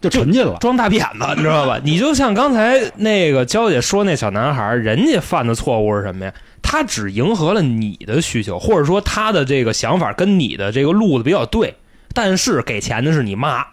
[0.00, 0.56] 就沉浸了。
[0.60, 1.80] 装大扁子，你知道吧？
[1.84, 6.34] 你就像刚才那个娇姐说那小男孩，人家犯的错误是什么呀？
[6.62, 11.76] 他只迎合了你的需求，或者说他的这个想法跟你的这个路子比较对，
[12.12, 13.64] 但是给钱的是你妈，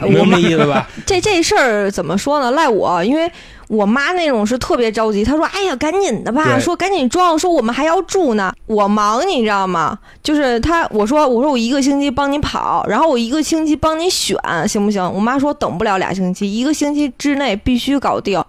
[0.00, 0.88] 明白这意思吧？
[1.06, 2.50] 这这事儿怎么说呢？
[2.52, 3.30] 赖我，因为
[3.68, 9.98] 我妈那种是特别着急，她说：“哎呀，赶紧的吧，说赶紧装，说我们还要住呢。”我忙，你知道吗？
[10.22, 15.02] 就是她，我说我说我一个星期帮你跑，然后我一个星期帮你选，行不行？
[15.12, 18.42] 我妈说等不了俩星期，一个星期之内必须搞定。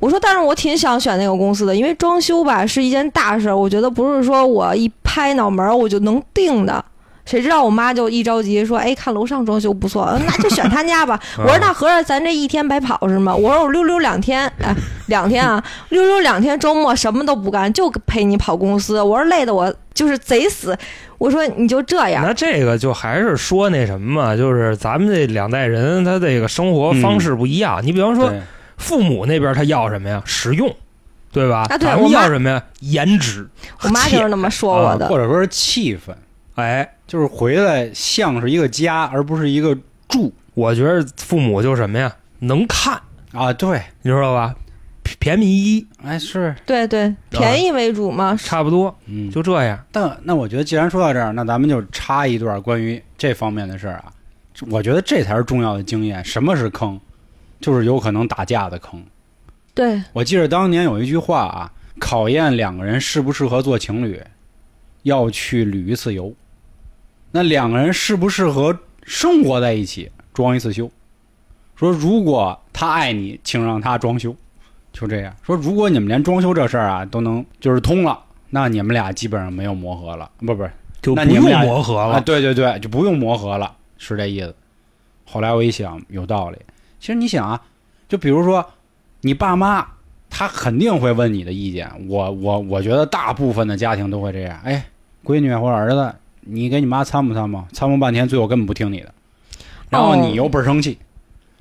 [0.00, 6.84] 我说，但是我挺想选那个公司的，因为装修吧是一件大事儿，我觉得不是说我一拍脑门儿我就能定的。
[7.26, 11.18] 谁知道我妈就一着急说：“哎，看楼上装修不错，那就选他家吧。
[11.38, 14.74] ”我说：“那合着咱这一天白跑是吗？”我说：“我溜溜两天，哎，
[15.06, 20.76] 两天啊， 溜溜两天，周末什么都不干，就陪你跑公司。”我说：“累的我就是贼死。”
[21.16, 22.22] 我说：“你就这样。
[22.26, 27.80] 那这个就还是说那什么嘛，就是咱们这两代人他这个生活方式不一样。
[27.82, 28.30] 你比方说
[28.76, 30.20] 父母那边他要什么呀？
[30.26, 30.70] 实用，
[31.32, 31.64] 对吧？
[31.80, 32.62] 咱们要什么呀？
[32.80, 33.48] 颜值。”
[33.80, 35.08] 我妈就是那么说我的。
[35.08, 36.12] 或者说是气氛，
[36.54, 39.76] 哎，就是回来像是一个家，而不是一个
[40.08, 42.14] 住我觉得父母就什么呀？
[42.40, 43.00] 能看，
[43.32, 43.52] 啊。
[43.52, 44.54] 对，你知道吧？
[45.18, 48.36] 便宜一，哎是，对对，便宜为主嘛。
[48.36, 49.78] 差不多嗯，就这样。
[49.92, 54.12] 但那我觉得，既然说到这儿，那咱们就插一段关于这方面的事儿啊。
[54.70, 56.24] 我觉得这才是重要的经验。
[56.24, 56.98] 什么是坑？
[57.60, 59.02] 就是有可能打架的坑。
[59.74, 64.22] 对，我记得当年有一句话啊，考验两个人适不适合做情侣，
[65.02, 66.32] 要去旅一次游。
[67.36, 70.88] 那两个人适不适合生活在一起，装一次修。
[71.74, 74.32] 说如果他爱你，请让他装修，
[74.92, 75.34] 就这样。
[75.42, 78.16] 说如果你们连装修这事儿啊都能就是通了，
[78.50, 80.70] 那你们俩基本上没有磨合了，不不是
[81.02, 82.20] 就不用磨合了。
[82.20, 84.54] 对对对，就不用磨合了，是这意思。
[85.24, 86.58] 后来我一想，有道理。
[87.00, 87.60] 其实你想啊，
[88.08, 88.64] 就比如说
[89.22, 89.84] 你爸妈，
[90.30, 91.90] 他肯定会问你的意见。
[92.08, 94.56] 我我我觉得大部分的家庭都会这样。
[94.62, 94.86] 哎，
[95.24, 96.14] 闺女或者儿子，
[96.46, 99.12] 你给你妈参谋参谋，参谋半天，最后根本不听你的，
[99.90, 100.98] 然后你又倍儿生气，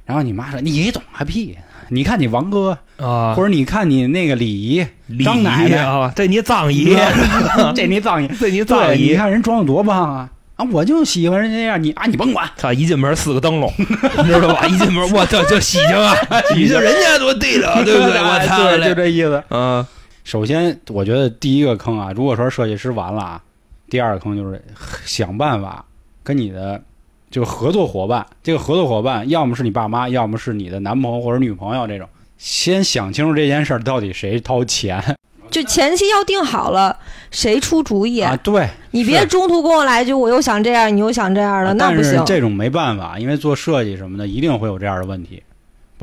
[0.06, 1.58] 然后你妈说你懂个屁。
[1.90, 4.88] 你看你王哥，啊或，者你看你那个李姨，
[5.24, 6.96] 张奶奶啊，这你藏姨，
[7.76, 10.30] 这你脏姨， 这你藏姨，你，看人装的多棒啊！
[10.56, 14.66] 啊，我就喜欢人家那样，你啊，你甭管，操一进门四个灯笼，你 知道吧？
[14.66, 16.16] 一进门我操，就喜庆啊，
[16.56, 18.18] 喜庆人家多地道，对不对？
[18.18, 18.94] 我操，就！
[18.96, 19.44] 这意思。
[19.50, 19.86] 嗯，
[20.24, 23.42] 首先，我觉得第一个坑啊，如果说设计师完了啊，
[23.94, 24.60] 第二个坑就是
[25.06, 25.86] 想办法
[26.24, 26.82] 跟你的
[27.30, 35.16] 这个合作伙伴，这个合作伙伴要么是你爸妈，要么是你的男朋友或者女朋友这种，先想清楚这件事儿到底谁掏钱
[35.52, 36.98] 就前期要定好了，
[37.30, 38.36] 谁出主意，啊？
[38.38, 42.20] 对，你别中途跟我来一句我又想这样，你又想这样的，那不行。
[42.26, 45.44] 这种没办法，因为做设计什么的一定会有这样的问题，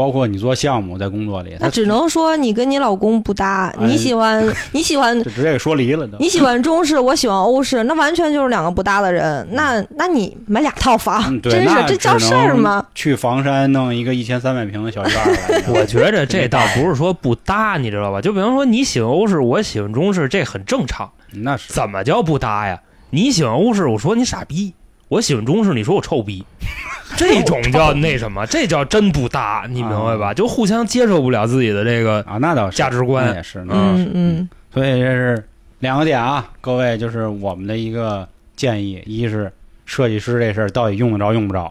[0.01, 6.17] 包括你做项目在工作里，那只能说你跟你老公不搭，哎你喜欢 你喜欢就直接给说离了都。
[6.17, 9.47] 你喜欢中式，我喜欢欧式，那完全就是两个不搭的人。
[9.53, 12.83] 那那你买俩套房，嗯， 真是这叫事儿吗？
[12.95, 18.23] 去房山弄一个一千三百平的小院儿 我觉着这倒不是说不搭，你知道吧？
[18.23, 21.11] 就比方说你喜欢欧式，我喜欢中式，这很正常。
[21.33, 22.81] 那是怎么叫不搭呀？
[23.11, 24.73] 你喜欢欧式，我说你傻逼；
[25.11, 26.45] 我喜欢中式，你说我臭逼。
[27.19, 28.47] 这种叫那什么？
[28.47, 30.33] 这叫真不搭，你明白吧？
[30.33, 33.59] 就互相接受不了自己的这个啊，那倒是价值观也是。
[33.69, 35.45] 嗯嗯，所以这是
[35.81, 39.53] 两个点啊，各位就是我们的一个建议：一是
[39.85, 41.65] 设计师这事儿到底用得着用不着；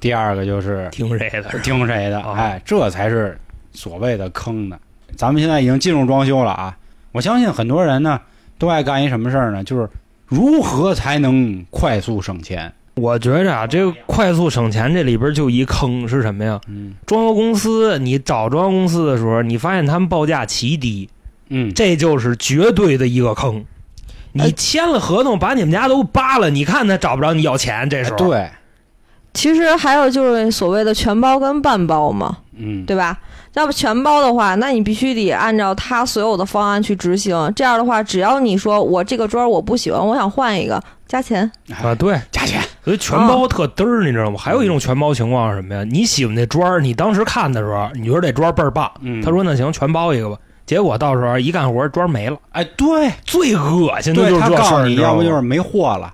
[0.00, 1.44] 第二个就是听谁的？
[1.60, 3.38] 听谁的，啊哎，这才是
[3.72, 4.76] 所谓的坑呢。
[5.14, 6.76] 咱们现在已经进入装修了啊，
[7.12, 8.20] 我相信很多人呢
[8.58, 9.62] 都爱干一什么事儿呢？
[9.62, 9.88] 就是
[10.28, 12.72] 如何才能快速省钱。
[12.94, 16.60] 我觉着啊，这个快速省钱这里边就一坑是什么呀？
[16.66, 21.08] 嗯装修公司，你找装修公司的时候，你发现他们报价奇低，
[21.48, 23.64] 嗯，这就是绝对的一个坑。
[24.32, 28.50] 你呃签了合同，把你们家都扒了，你看他找不着你要钱，这时候对，
[29.32, 33.20] 其实还有就是所谓的全包跟半包嘛，嗯，对吧？
[33.54, 37.52] 要不全包的话，那你必须得按照他所有的方案去执行。
[37.56, 41.50] 这样的话，只要你说我这个砖我不喜欢，我想换一个，加钱。
[41.82, 42.60] 啊，对，加钱。
[42.84, 44.38] 所以全包特嘚儿，你知道吗？
[44.38, 45.84] 还有一种全包情况是什么呀？
[45.90, 56.12] 你喜欢那砖儿，你当时看的时候，你觉得这砖儿倍儿棒，嗯，他说那行全包一个吧，结果到时候一干活砖没了，哎，对，最恶心的就是这事儿，你，知道吗要不就是没货了，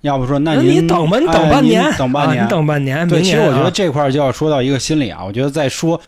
[0.00, 3.06] 要不说那你等吧，你哎等半年，等半年，等半年。
[3.06, 6.00] 对，其实我觉得啊这块儿就要说到一个心理啊，我觉得在说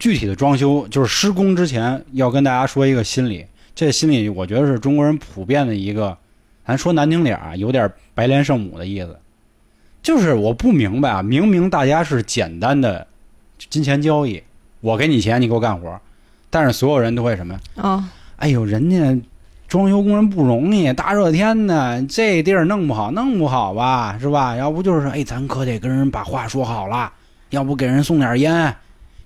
[0.00, 3.46] 具体的装修，就是施工之前，要跟大家说一个心理。
[3.74, 6.16] 这心理，我觉得是中国人普遍的一个，
[6.66, 9.16] 咱说难听点儿啊，有点白莲圣母的意思。
[10.02, 13.06] 就是我不明白啊，明明大家是简单的
[13.68, 14.42] 金钱交易，
[14.80, 16.00] 我给你钱，你给我干活，
[16.48, 17.60] 但是所有人都会什么呀？
[17.76, 19.22] 啊，哎呦，人家
[19.68, 24.56] 装修工人不容易，大热天的，这地儿弄不好，弄不好吧，是吧？
[24.56, 27.12] 要不就是说，哎，咱可得跟人把话说好了，
[27.50, 28.74] 要不给人送点烟，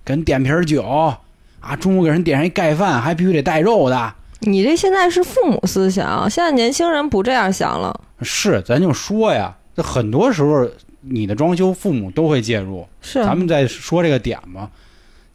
[0.04, 0.82] 给人点瓶酒
[1.60, 4.12] 啊，中午给人点上一盖饭，还必须得带肉的。
[4.40, 7.98] 你这现在是父母思想，现在年轻人不这样想了。
[8.20, 10.68] 是，咱就说呀，这很多时候
[11.00, 12.86] 你的装修，父母都会介入。
[13.00, 14.68] 是，咱们在说这个点嘛。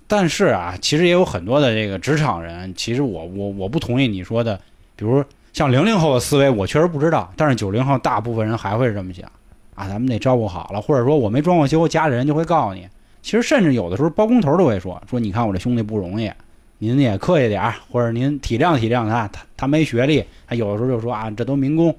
[0.08, 4.60] 但是啊，其实也有很多的这个职场人，其实我我我不同意你说的，
[4.96, 9.28] 比如像零零后的思维，我确实不知道，但是九零后大部分人还会是这么想
[9.74, 12.88] 啊，咱们得照顾好了，或者说我没装过修，家里人就会告诉你。
[13.22, 16.32] 其实甚至有的时候包工头都会说说，你看我这兄弟不容易，
[16.78, 21.94] 您也客气点儿，或者您体谅体谅他，他他没学历，他有的时候就说啊，这都民工，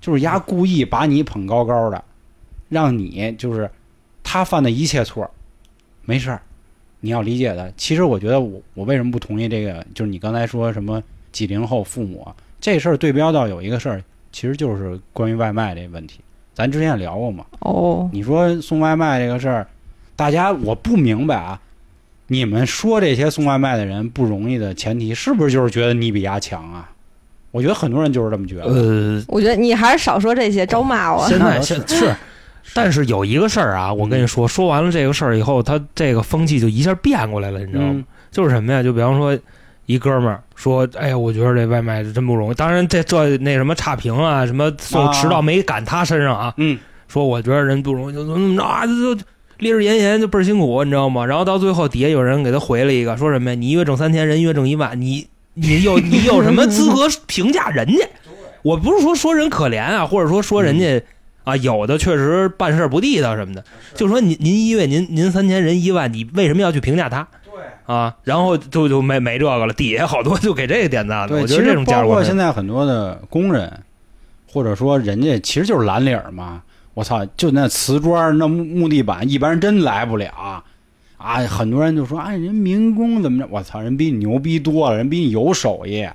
[0.00, 2.02] 就是丫故意把你捧高高的，
[2.68, 3.68] 让你就是
[4.22, 5.28] 他犯的一切错，
[6.04, 6.40] 没事儿，
[7.00, 7.72] 你要理解的。
[7.76, 16.20] 其实我觉得我我为什么不同意这个，就是你刚才说什么几零后父母啊这事儿对标到有一个事儿，其实就是关于外卖这个问题，
[16.54, 17.44] 咱之前也聊过嘛。
[17.58, 19.66] 哦，你说送外卖这个事儿，
[20.16, 21.60] 大家我不明白啊，
[22.28, 26.90] 你们说这些送外卖的人不容易的前提，是不是就是觉得你比他强啊？
[27.50, 28.64] 我觉得很多人就是这么觉得。
[28.64, 31.26] 呃，我觉得你还是少说这些，招骂我。
[31.28, 32.14] 现在是现是，
[32.74, 37.90] 但是有一个事儿啊，我跟你说，说完了这个事儿以后，他这个风气就一下变过来了，你知道吗？
[37.94, 38.82] 嗯就是什么呀？
[38.82, 39.38] 就比方说，
[39.86, 46.52] 一哥们儿说：“哎呀，我觉得这外卖真不容易。”当然这，这那什么差评啊，什么送啊迟到没赶他身上啊。
[46.56, 49.24] 嗯，说我觉得人不容易，就怎么怎么着啊，就就
[49.58, 51.24] 烈日炎炎，就倍儿辛苦，你知道吗？
[51.26, 53.54] 然后到最后底下有人给他回了一个，说什么呀？
[53.54, 58.08] 你一月挣三千，人一月挣一万，你你有你有什么资格评价人家？
[58.62, 61.02] 我不是说说人可怜啊，或者说说人家
[61.44, 63.62] 啊，有的确实办事不地道什么的，
[63.94, 67.28] 就说您您一月您您三千，人一万，你为什么要去评价他？
[67.44, 67.52] 对。
[67.94, 73.70] 啊，然后就就没没这个了，底下好多就给这个点赞我觉得这种价值观括现在很多的工人，
[74.50, 76.62] 或者说人家其实就是蓝领儿嘛。
[76.94, 80.64] 我操，就那瓷砖、那木木地板，一般人真来不了啊。
[81.48, 83.48] 很多人就说，哎，人民工怎么着？
[83.50, 86.06] 我操，人比你牛逼多了，人比你有手艺。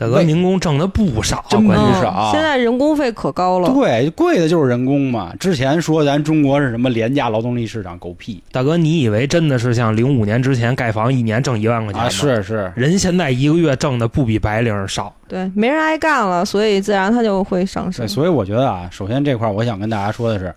[0.00, 3.68] 大哥民工挣的不少，真关键是不少嗯现在人工费可高了。
[3.74, 5.34] 对，贵的就是人工嘛。
[5.38, 12.06] 之前说咱中国是什么廉价劳动力市场，狗屁大哥，你以为真的是像零五年之前盖房一年挣一万块钱吗？
[12.06, 12.08] 啊！
[12.08, 15.14] 是是，人现在一个月挣的不比白领少。
[15.28, 18.08] 对，没人爱干了，所以自然它就会上升对，。
[18.08, 20.54] 所以我觉得啊，首先这块儿我想跟大家说的是，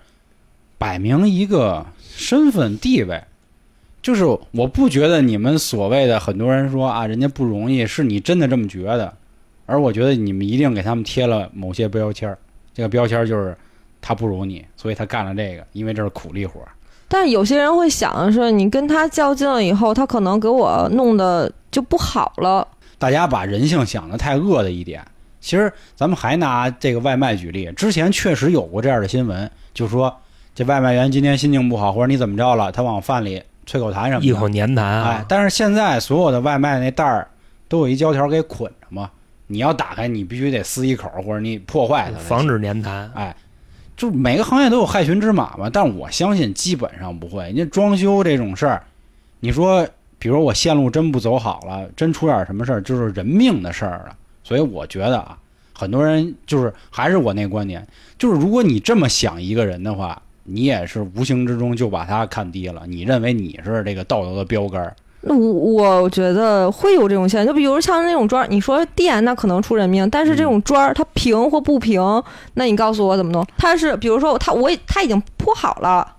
[0.78, 3.22] 摆明一个身份地位，
[4.02, 9.14] 就是我不觉得你们所谓的很多人说啊，人家不容易，是你真的这么觉得，
[9.66, 12.38] 而我觉得你们一定给他们贴了某些标签儿，
[12.74, 13.56] 这个标签儿就是
[14.02, 16.68] 他不如你，所以他干了这个，因为这是苦力活儿。
[17.08, 22.68] 但是有些人会想的是，你跟他较劲了以后，他可能给我弄的就不好了。
[22.98, 25.04] 大家把人性想得太恶的一点。
[25.40, 30.16] 其实咱们还拿这个外卖举例，之前确实有过这样的新闻，就说
[30.56, 34.26] 这外卖员今天心情不好，或者你怎么着了，他往饭里啐口痰什么的。
[34.26, 35.04] 一口粘痰啊！
[35.10, 37.28] 哎，但是现在所有的外卖那袋儿
[37.68, 38.72] 都有一胶条给捆
[39.54, 42.48] 你要打开，你必须得撕一口，或者你破坏它，防。
[42.48, 43.08] 止粘痰。
[43.14, 43.36] 哎，
[43.96, 47.44] 就每个行业都有害群之马嘛，但我相信基本上不会。
[47.44, 48.84] 人家装修这种事儿，
[49.42, 49.88] 你说，
[50.18, 54.16] 比如我线路真不走好了，真出点什么事儿，就是人命的事儿了。
[54.44, 55.38] 所以我觉得啊，
[55.72, 57.88] 很多人就是还是我那观点，
[58.18, 64.94] 就是如果你这么想一个人的话，你也是无形之中就把他看低了，你认为你是这个道德的标杆儿。
[64.94, 72.02] 那我我觉得会有这种现象，就比如像那种砖儿，你说电那可能出人命，但是这种砖儿它平或不平，
[72.56, 73.46] 那你告诉我怎么弄？
[73.58, 76.16] 它是比如说它我它已经铺好了，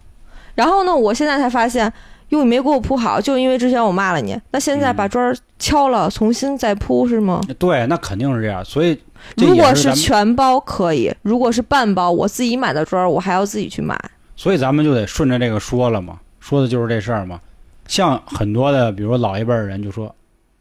[0.54, 1.92] 然后呢，我现在才发现，
[2.30, 7.42] 哟，你没给我铺好，就因为之前我骂了你，那现在把嗯砖儿敲了，重新再铺是吗？
[7.58, 8.64] 对，那肯定是这样。
[8.64, 8.98] 所以
[9.36, 13.98] 如果是全包可以，如果是半包，我自己买的砖儿，我还要自己去买。
[14.34, 17.38] 所以咱们就得顺着这个说了嘛，说的就是这事儿嘛。
[17.86, 20.14] 像很多的，比如说老一辈的人就说，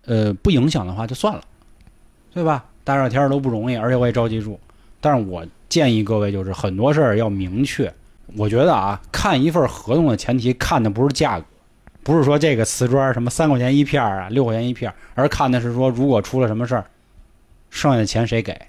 [0.05, 1.41] 呃，不影响的话就算了，
[2.33, 2.65] 对吧？
[2.83, 4.59] 大热天都不容易，而且我也着急住。
[4.99, 7.93] 但是我建议各位就是很多事儿要明确。
[8.37, 11.45] 我觉得啊，看一份合同的前提看的不是价格，
[12.03, 16.85] 不是说这个瓷砖什么三块钱一片儿啊，六块钱一片儿，而看的是说如果出了什么事儿，
[17.69, 18.59] 剩下的钱谁给，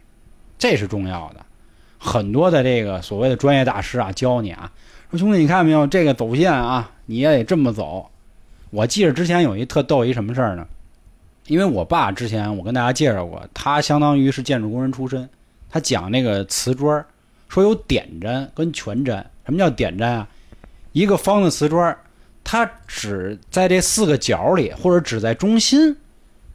[0.59, 1.45] 这是重要的。
[1.99, 4.71] 很多的这个所谓的专业大师啊，教你啊，
[5.11, 8.11] 说兄弟你看没有这个走线啊，你也得这么走。
[8.75, 10.67] 我记着之前有一特逗一什么事儿呢？
[11.47, 15.29] 因为我爸之前我跟大家介绍过，他相当于是建筑工人出身，
[15.71, 17.05] 他讲那个瓷砖，
[17.49, 19.25] 说有点粘跟全粘。
[19.47, 20.29] 什么叫点粘啊？
[20.91, 21.97] 一个方的瓷砖儿，
[22.43, 25.97] 它只在这四个角里，或者只在中心，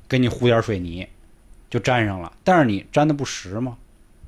[0.09, 1.07] 给你糊点水泥，
[1.69, 2.33] 就粘上了。
[2.43, 3.77] 但是你粘的不实嘛，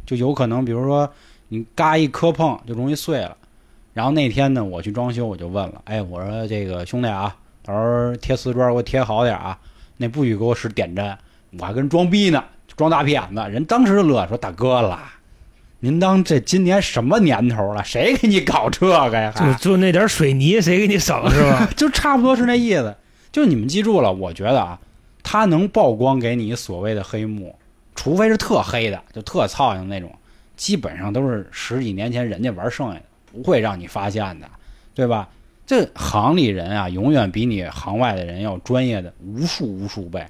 [0.05, 1.11] 就有可能，比如说
[1.49, 3.35] 你嘎一磕碰就容易碎了。
[3.93, 9.57] 然后那天呢，我去装修，我就问了，哎，我说这个兄弟啊，到时候贴瓷砖给我贴好点啊，
[9.97, 11.18] 那不许给我使点针，
[11.59, 12.43] 我还跟人装逼呢，
[12.76, 13.41] 装大屁眼子。
[13.49, 14.99] 人当时就乐说：“大哥了，
[15.80, 17.84] 您当这今年什么年头了？
[17.84, 19.32] 谁给你搞这个呀？
[19.36, 21.70] 就 就那点水泥，谁给你省是吧？
[21.78, 22.95] 就差不多是那意思。
[23.32, 24.80] 就你们记住了，我觉得啊，
[25.24, 27.55] 他能曝光给你所谓的黑幕，
[27.95, 30.12] 除非是特黑的，就特操心那种，
[30.57, 33.01] 基本上都是十几年前人家玩剩下的，
[33.32, 34.49] 不会让你发现的，
[34.93, 35.30] 对吧？
[35.66, 40.26] 这行里人啊，永远比你行外的人要专业的无数无数倍。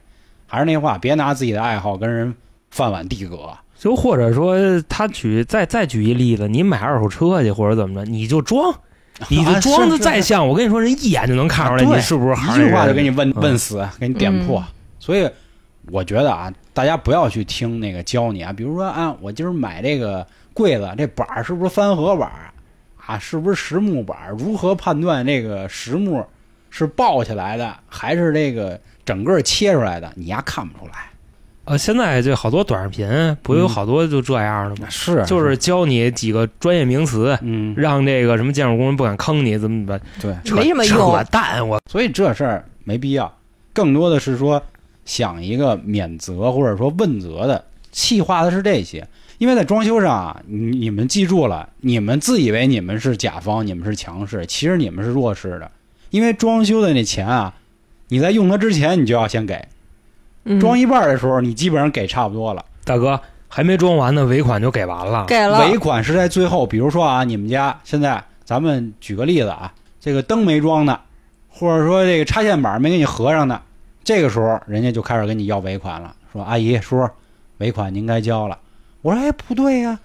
[0.47, 2.35] 还是那话，别拿自己的爱好跟人
[2.69, 3.49] 饭碗递葛。
[3.77, 4.55] 就或者说，
[4.87, 8.71] 他举再再举一例子，你买二手车去或者怎么着，你就装，
[9.29, 14.59] 你就装的再像，我跟你说，人一眼就能看出来对你是不是一行一句话就给你问嗯问死，给你点破。
[14.59, 14.65] 嗯
[14.99, 15.27] 所以
[15.89, 22.50] 我觉得啊，大家不要去听那个教你啊，比如说啊，我今儿买这个柜子，这板儿是不是翻合板儿啊？
[23.19, 24.31] 是不是实木板儿？
[24.37, 26.25] 如何判断这个实木
[26.69, 30.11] 是抱起来的，还是这个整个切出来的？
[30.15, 30.93] 你丫看不出来。
[31.65, 34.89] 呃，现在就好多短视频不有嗯好多就这样的吗？
[34.89, 43.31] 是就是教你几个专业名词，嗯，让这个什么建筑工人不敢坑你，怎么怎么对，扯没什么用扯淡，我所以这事儿没必要，
[43.73, 44.61] 更多的是说
[45.05, 49.07] 想一个免责或者说问责的，气化的是这些。
[49.41, 55.71] 因为在装修上啊，你你们记住了，你们自以为你们是甲方，你们是强势，其实你们是弱势的。
[56.11, 57.51] 因为装修的那钱啊，
[58.09, 59.67] 你在用它之前，你就要先给，
[60.43, 62.63] 嗯装一半的时候，你基本上给差不多了。
[62.83, 65.25] 大哥还没装完呢，尾款就给完了。
[65.25, 70.99] 给了尾款是在最后，比如说啊，你们家现在咱们举个例子啊，这个灯没装呢，
[71.49, 73.59] 或者说这个插线板没给你合上呢，
[74.03, 77.09] 这个时候人家就开始跟你要尾款了，说阿姨叔，
[77.57, 78.55] 尾款您该交了。
[79.01, 79.99] 我说哎不对呀、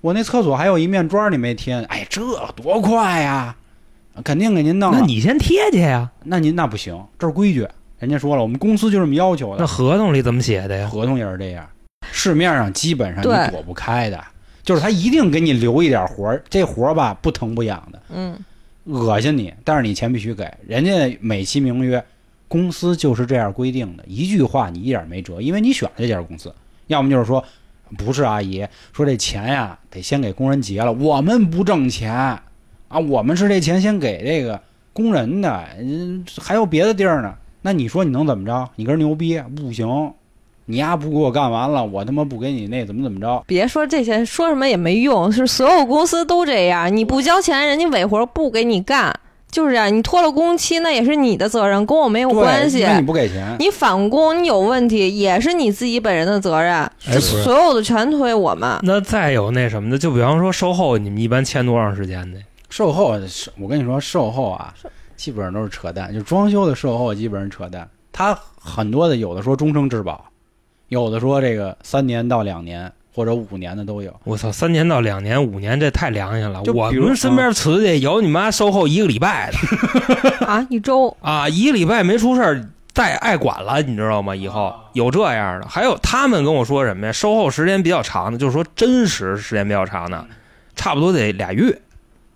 [0.00, 2.20] 我那厕所还有一面砖你没贴呢，哎这
[2.56, 3.56] 多快呀，
[4.24, 4.98] 肯定给您弄了。
[5.00, 6.10] 那你先贴去呀？
[6.24, 7.66] 那您那不行，这是规矩，
[7.98, 9.66] 人家说了，我们公司就这么要求的那。
[9.66, 10.88] 合同里怎么写的呀？
[10.88, 11.66] 合同也是这样，
[12.10, 14.22] 市面上基本上你躲不开的，
[14.62, 18.38] 就是他一定给你留一点活儿，这活儿吧不疼不痒的，嗯，
[18.84, 22.04] 恶心你，但是你钱必须给，人家美其名曰
[22.48, 26.54] 公司就是这样规定的，一句话你一点没辙，因为你选了这家公司，
[26.88, 27.42] 要么就是说
[27.98, 34.60] 不是阿姨说这钱呀得先给工人结了，我们不挣钱啊，我们是这钱先给这个
[34.92, 38.68] 工人的，嗯，还有别的地儿呢，那你说你能怎么着？
[38.76, 40.12] 你跟人牛逼不行，
[40.66, 43.42] 你丫不给我干完了，我他妈不给你那怎么怎么着？
[43.46, 49.14] 别说这些，说什么也没用，是所有公司都这样，你不交钱，人家尾活不给你干，
[49.52, 49.96] 就是这样。
[49.96, 56.74] 你拖了工期，那也是你的责任，跟我没有关系你不给钱，你返工你有问题，也是你自己本人的责任，
[57.06, 58.76] 哎所有的全推我们。
[58.82, 62.40] 那再有那什么的，就比方说售后，你们一般签多长时间的？
[62.68, 63.20] 售后，
[63.60, 64.72] 我跟你说，售后啊，
[65.14, 67.86] 基本上都是扯淡，就装修的售后基本上扯淡。
[68.10, 70.24] 他很多的有的说终生质保，
[70.88, 74.14] 有的说这个三年到两年或者五年的都有。
[74.24, 76.62] 我操，三年到两年、五年，这太良心了。
[76.62, 84.34] 就比如我们身边瓷去有你妈售后一个礼拜的 啊，一周啊，一个礼拜没出事儿，再爱管了，你知道吗？
[84.34, 87.12] 以后有这样的，还有他们跟我说什么呀？
[87.12, 90.26] 售后时间比较长的，就是说真实时间比较长的，
[90.74, 91.80] 差不多得俩月。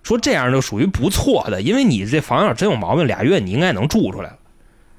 [0.03, 4.37] 说这样就属于不错的，因为你这房要真有毛病，俩月你应该能住出来了。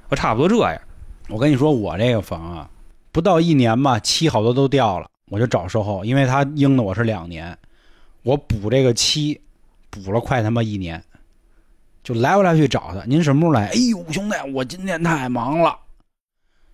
[0.09, 0.82] 我差不多这样。
[1.30, 2.69] 我跟你说，我这个房啊，
[3.13, 7.57] 不到一年吧，漆好多都掉了，我就找售后，因为他应的我是两年，
[8.23, 9.39] 我补这个漆，
[9.89, 11.03] 补了快他妈一年，
[12.03, 13.03] 就来回来去找他。
[13.05, 13.67] 您什么时候来？
[13.67, 15.78] 哎呦，兄弟，我今天太忙了。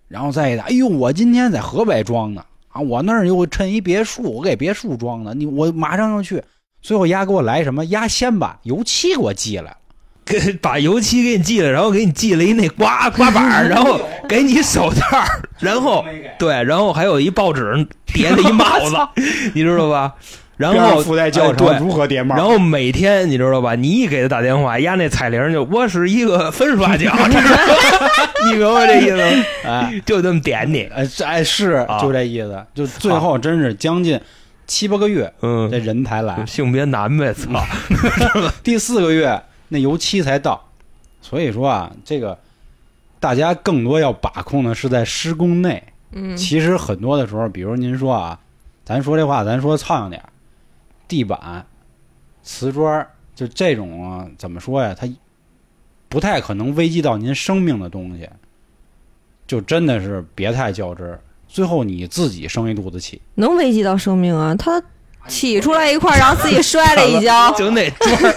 [0.08, 6.44] 然后再一打，哎呦，我今天在河北装呢，啊，我那儿又趁一别墅，我给别墅装呢，你我马上要去。
[6.82, 7.86] 最后丫给我来什么？
[7.86, 9.76] 丫先把油漆给我寄来。
[10.40, 15.26] 给 把油漆给你寄了，然后给你寄了一那刮 刮板儿，然后给你手套儿，
[15.60, 16.04] 然后
[16.40, 18.98] 对，然后还有一报纸叠了一帽子，
[19.54, 20.14] 你知道吧？
[20.56, 23.74] 然后附带教程如何叠帽，然后每天你知道吧？
[23.76, 27.12] 你一给他打电话，压那彩铃就我是一个粉刷匠，
[28.46, 29.44] 你明白这意思吗？
[29.66, 30.02] 哎？
[30.06, 30.88] 就这么点你，
[31.24, 34.20] 哎是啊就这意思，就最后真是将近
[34.68, 37.50] 七八个月，嗯这，人才来，性别男呗，操，
[38.64, 39.42] 第四个月
[39.74, 40.64] 那油漆才到，
[41.20, 42.38] 所以说啊，这个
[43.20, 45.84] 大家更多要把控的是在施工内。
[46.12, 48.40] 嗯，其实很多的时候，比如您说啊，
[48.86, 50.30] 咱说这话，咱说苍蝇点儿，
[51.08, 51.66] 地板、
[52.44, 54.94] 瓷砖，就这种啊，怎么说呀？
[54.94, 55.12] 它
[56.08, 58.30] 不太可能危及到您生命的东西，
[59.48, 63.20] 就真的是别太较真儿，最后你自己生一肚子气。
[63.34, 64.54] 能危及到生命啊！
[64.54, 64.80] 他
[65.28, 68.36] 起出来一块，然后自己摔了一跤，就那砖，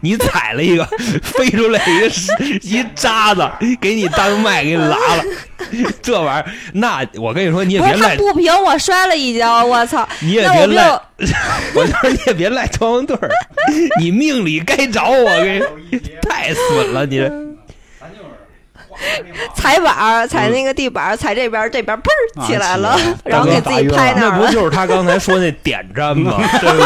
[0.00, 0.84] 你踩了一个，
[1.22, 2.06] 飞出来一个
[2.62, 3.48] 一渣子，
[3.80, 5.24] 给你当麦给你拉了。
[6.00, 10.08] 这玩意儿，那我跟你说，你也别赖，不平，我摔了一跤，我操！
[10.20, 11.26] 你也别赖就，
[11.74, 13.28] 我就说你也别赖消防队儿，
[14.00, 15.60] 你命里该着我，给
[15.90, 17.28] 你太损了，你这
[19.54, 24.52] 踩板儿，踩那个地板儿，踩这边儿，这边儿砰儿起来了啊来了，然后给自己拍那那不儿了。
[24.52, 26.32] 就是他刚才说那点粘吗？
[26.60, 26.78] 对不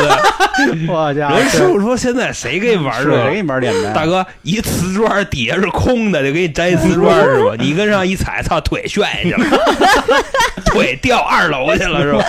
[0.87, 0.87] 对？
[0.93, 3.23] 我家，人师傅说现在谁给你玩这个？
[3.25, 3.93] 谁给你玩点赞？
[3.95, 7.55] 大哥，一瓷砖底下是空的，就给你粘一瓷砖是吧？
[7.59, 10.23] 你跟上一踩，操，腿炫下去了，
[10.67, 12.25] 腿掉二楼去了是吧？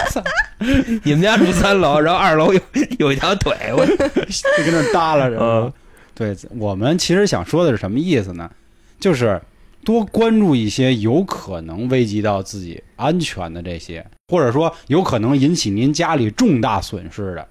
[1.04, 2.60] 你们家住三楼，然后二楼有
[3.00, 5.38] 有一条腿，我就跟那耷拉着。
[5.40, 5.72] 嗯
[6.16, 8.48] 对我们其实想说的是什么意思呢？
[9.00, 9.42] 就是
[9.84, 17.48] 多关注一些有可能危及到自己安全的这些，或者说有可能引起您家里重大损失的。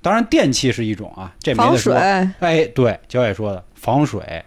[0.00, 4.44] 当然，电器是一种啊，这没防水得说。，哎，对，焦姐说的防水，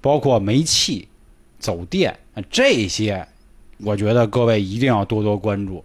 [0.00, 1.06] 包括煤气、
[1.58, 2.16] 走电
[2.50, 3.26] 这些，
[3.78, 5.84] 我觉得各位一定要多多关注。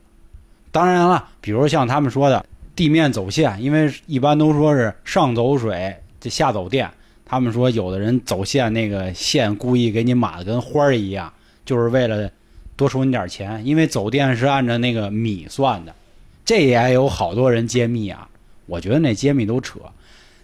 [0.72, 2.44] 当然了，比如像他们说的
[2.76, 6.90] 地面走线，因为一般都说是上走水，这下走电。
[7.32, 11.32] 他们说有的人走线那个线故意给你码的跟花儿一样，
[11.64, 12.30] 就是为了
[12.76, 15.96] 多收你点钱，因为走电是按照那个米算的。
[16.44, 18.28] 这也有好多人揭秘啊，
[18.66, 19.80] 我觉得那揭秘都扯。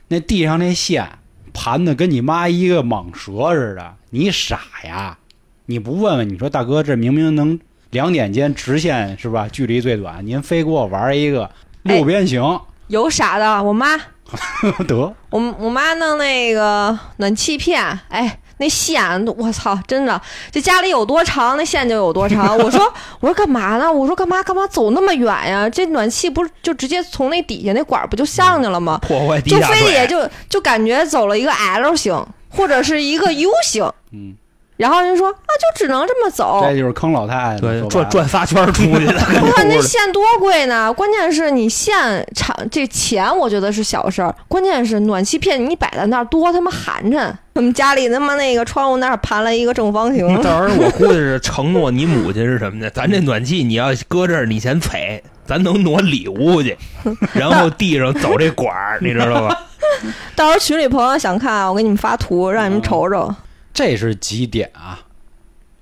[0.07, 1.05] 那地上那线
[1.53, 5.17] 盘的跟你妈一个蟒蛇似的，你傻呀？
[5.65, 7.59] 你不问问，你说大哥，这明明能
[7.89, 9.49] 两点间直线是吧？
[9.49, 11.51] 距离最短，您非给我玩一个
[11.83, 12.41] 六边形，
[12.87, 13.99] 有傻的，我妈，
[14.87, 14.95] 得
[15.29, 20.19] 我我妈弄那个暖气片，哎，那线，我操，真的，
[20.51, 22.57] 这家里有多长，那线就有多长。
[22.57, 23.91] 我说 我说干嘛呢？
[23.91, 25.69] 我说干嘛干嘛走那么远呀？
[25.69, 28.97] 这暖气不是就直接从那底下那管儿不就上去了吗？
[29.01, 29.57] 破坏地就。
[29.67, 34.35] 非得就就感觉走了一个 L 型或者是一个 U 型，嗯，
[34.77, 36.61] 然后人说啊，就只能这么走。
[36.63, 37.59] 这就是坑老太太。
[37.59, 47.33] 对，转转仨圈儿出去的，我看那线多贵呢，关键是你线长这钱，我觉得是小事儿，关键是暖气片你摆在那儿多他妈寒碜。
[47.53, 52.89] 我们家里他妈那个窗户那儿盘了一个正方形， 到时候我估计是承诺你母亲是什么呢？
[52.91, 56.77] 咱这暖气你要搁这儿，你先踩，咱能挪里屋去，
[57.33, 59.59] 然后地上走这管儿，你知道吧？
[60.35, 63.33] 到时候群里朋友想看，我给你们发图，让你们瞅瞅。
[63.77, 64.99] 这是几点啊？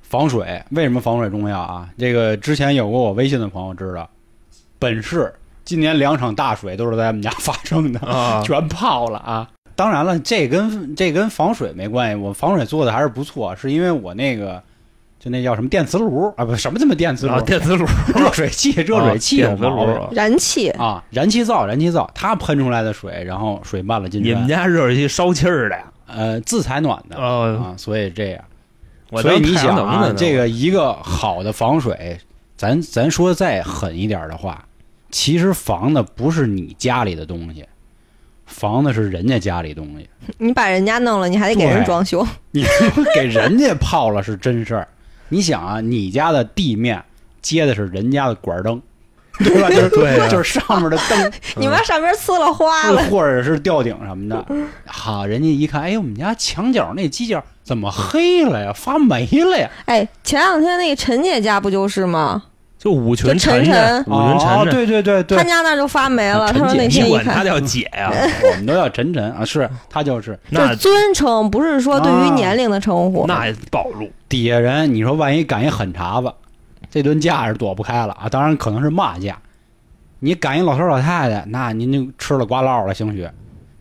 [0.02, 1.90] 防水为什么防水重要啊？
[1.98, 4.10] 这个之前有过我微信的朋友知道，
[4.78, 5.34] 本市
[5.64, 9.50] 今年两场大水都是在我们家发生的，啊全泡了啊！
[9.78, 14.62] 当然了，这跟这跟防水没关系，我防水做的还是不错，是因为我那个
[15.18, 20.14] 就那叫什么电磁炉啊，不什么他妈电磁炉，啊，电磁炉， 热水器，热水器有电磁毛病炉。
[20.14, 25.86] 燃气，啊，燃气灶，燃气灶，它喷出来的水，然后水漫了进去你们，家热水器烧气儿的呀？
[26.08, 28.44] 呃，自采暖的、哦，啊，所以这样。
[29.22, 32.20] 所以你想啊这个一个好的防水，
[32.58, 34.66] 咱咱说再狠一点的话，
[35.12, 37.66] 其实防的不是你家里的东西，
[38.46, 40.10] 防的是人家家里东西。
[40.38, 42.26] 你把人家弄了，你还得给人装修。
[42.52, 42.66] 你
[43.14, 44.88] 给人家泡了是真事儿。
[45.30, 47.02] 你想啊，你家的地面
[47.42, 48.82] 接的是人家的管灯，
[49.44, 49.70] 对吧？
[49.70, 54.46] 就是对啊就是上面的灯， 你妈上边呲了花了，或者是吊顶什么的。
[54.86, 58.72] 好，人家一看，哎呦，我们家墙角那犄角怎么黑了呀？
[58.74, 59.70] 发霉了呀？
[59.86, 62.44] 哎，前两天那个陈姐家不就是吗？
[62.78, 66.52] 就五群就晨晨晨五群晨哦，晨，对对对对他，家那就发霉了。
[66.54, 68.12] 陈他说那姐天一你管他，叫姐呀？
[68.52, 73.26] 我们都叫晨晨啊，是他就是那尊称，不是说对于啊年龄的称呼。
[73.28, 76.32] 那暴露，底下人，你说万一赶一狠茬子，
[76.96, 78.30] 这顿架是躲不开了啊！
[78.30, 79.38] 当然可能是骂架，
[80.20, 83.28] 你赶一老头老太太，那您就吃了瓜落了，兴许；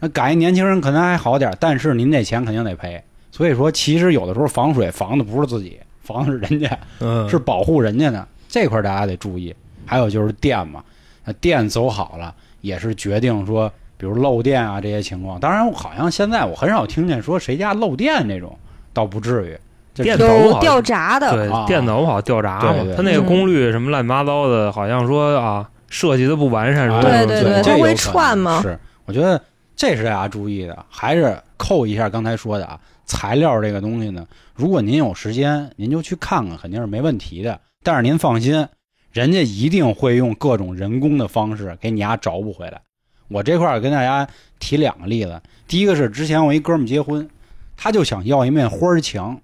[0.00, 3.00] 那赶一年轻人可能还好点儿，但是您这钱肯定得赔。
[3.30, 8.26] 所以说，其实有的时候防水防的不是自己，防的是人家，嗯，是保护人家的。
[8.48, 9.54] 这块儿大家得注意。
[9.86, 10.82] 还有就是电嘛，
[11.24, 15.38] 那电走好了，也是决定说，比如漏电啊这些情况。
[15.38, 18.58] 当然，好像现在我很少听见说谁家漏电这种，
[18.92, 19.56] 倒不至于。
[19.94, 29.40] 这电头好有掉闸的，对啊，电脑不好掉闸嘛对对，它那个功率什么乱七八糟的，好像说啊设计的不完善，啊是这种对对对这它会串吗是，我觉得
[29.76, 37.60] 这是大家注意的，还是扣一下刚才说的啊，材料这个东西呢，如果您有时间，您就去看看，肯定是没问题的。
[37.82, 38.66] 但是您放心，
[39.12, 42.80] 人家一定会用各种人工的方式给你家找补回来。
[43.28, 44.26] 我这块儿跟大家
[44.58, 47.28] 提两个例子，第一个是之前我一哥们儿结婚，
[47.76, 49.38] 他就想要一面花儿墙，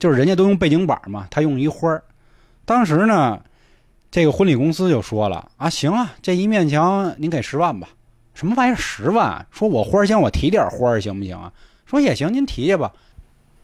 [0.00, 2.02] 就是人家都用背景板嘛，他用一花。
[2.64, 3.40] 当时呢，
[4.10, 7.88] 这个婚礼公司就说了啊，行啊，这一面墙您给十万吧。
[8.32, 9.46] 什么玩意儿十万？
[9.50, 11.52] 说我花儿墙我提点花儿行不行啊？
[11.84, 12.92] 说也行，您提去吧。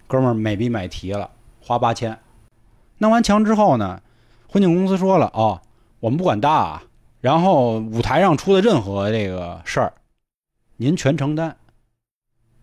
[0.06, 1.30] 哥们儿买逼买提了，
[1.60, 2.18] 花八千。
[2.98, 4.02] 弄完墙之后呢，
[4.48, 5.60] 婚庆公司说了哦，
[6.00, 6.82] 我们不管搭啊，
[7.20, 9.92] 然后舞台上出的任何这个事儿，
[10.76, 11.56] 您全承担。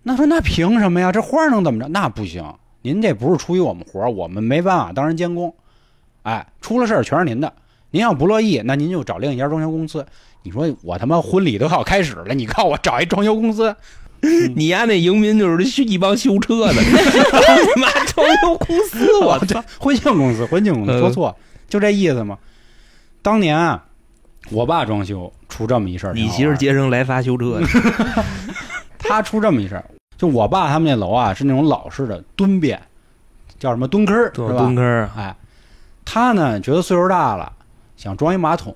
[0.03, 1.11] 那说那凭什么呀？
[1.11, 1.88] 这花儿能怎么着？
[1.88, 2.43] 那不行，
[2.84, 5.56] 您这不是出于我们活儿，我们没办法当人监工。
[6.22, 7.52] 哎，出了事儿全是您的。
[7.90, 10.06] 您要不乐意，那您就找另一家装修公司。
[10.44, 13.76] 你说我他妈婚礼都要开始了，你告诉我找一装修公司，
[14.56, 19.64] 你家那迎宾就是一帮修车的， 他妈装修公司，我操！
[19.80, 21.38] 婚庆公司，婚庆公司嗯说错，
[21.70, 22.38] 就这意思嘛。
[23.22, 23.86] 当年啊，
[24.50, 27.68] 我爸装修出这么一事儿，你媳妇儿接生来仨修车的，
[29.00, 29.86] 他出这么一事儿，
[30.24, 32.82] 就我爸他们那楼啊是那种老式的蹲便，
[33.59, 34.57] 叫什么蹲坑儿是吧？
[34.57, 35.36] 蹲坑儿，哎，
[36.05, 37.51] 他呢觉得岁数大了，
[37.97, 38.74] 想装一马桶，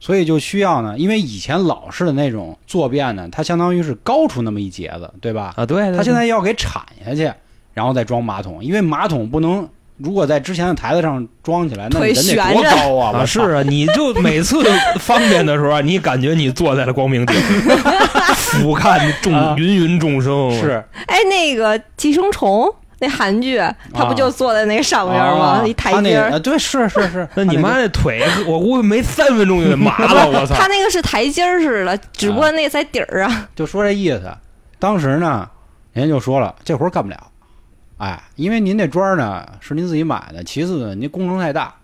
[0.00, 5.54] 所以就需要呢，因为以前老式的那种坐便呢，它相当于是高出那么一截子，对吧？
[5.54, 7.32] 啊，对，对他现在要给铲下去，
[7.72, 9.68] 然后再装马桶，因为马桶不能。
[10.00, 13.18] 如果在之前的台子上装起来，那腿人得多高啊！
[13.18, 14.56] 啊，是啊，你就每次
[15.00, 17.34] 方便的时候啊，你感觉你坐在了光明顶，
[18.52, 22.62] 俯瞰众啊芸芸众生，是哎，那个《寄生虫》
[23.00, 23.60] 那韩剧，
[23.92, 25.60] 他不就坐在那个上面吗？
[25.60, 27.28] 啊一台阶儿，啊对，是是是。
[27.36, 30.54] 那你妈那腿，我估计没三分钟就得麻了，我操！
[30.54, 33.48] 他那个是台阶儿似的，只不过那在底儿啊。
[33.54, 34.34] 就说这意思。
[34.80, 35.48] 当时呢，
[35.92, 37.16] 人家就说了，这活儿干不了，
[37.98, 41.74] 哎，因为您那砖儿呢是您自己买的，其次呢您工程太大，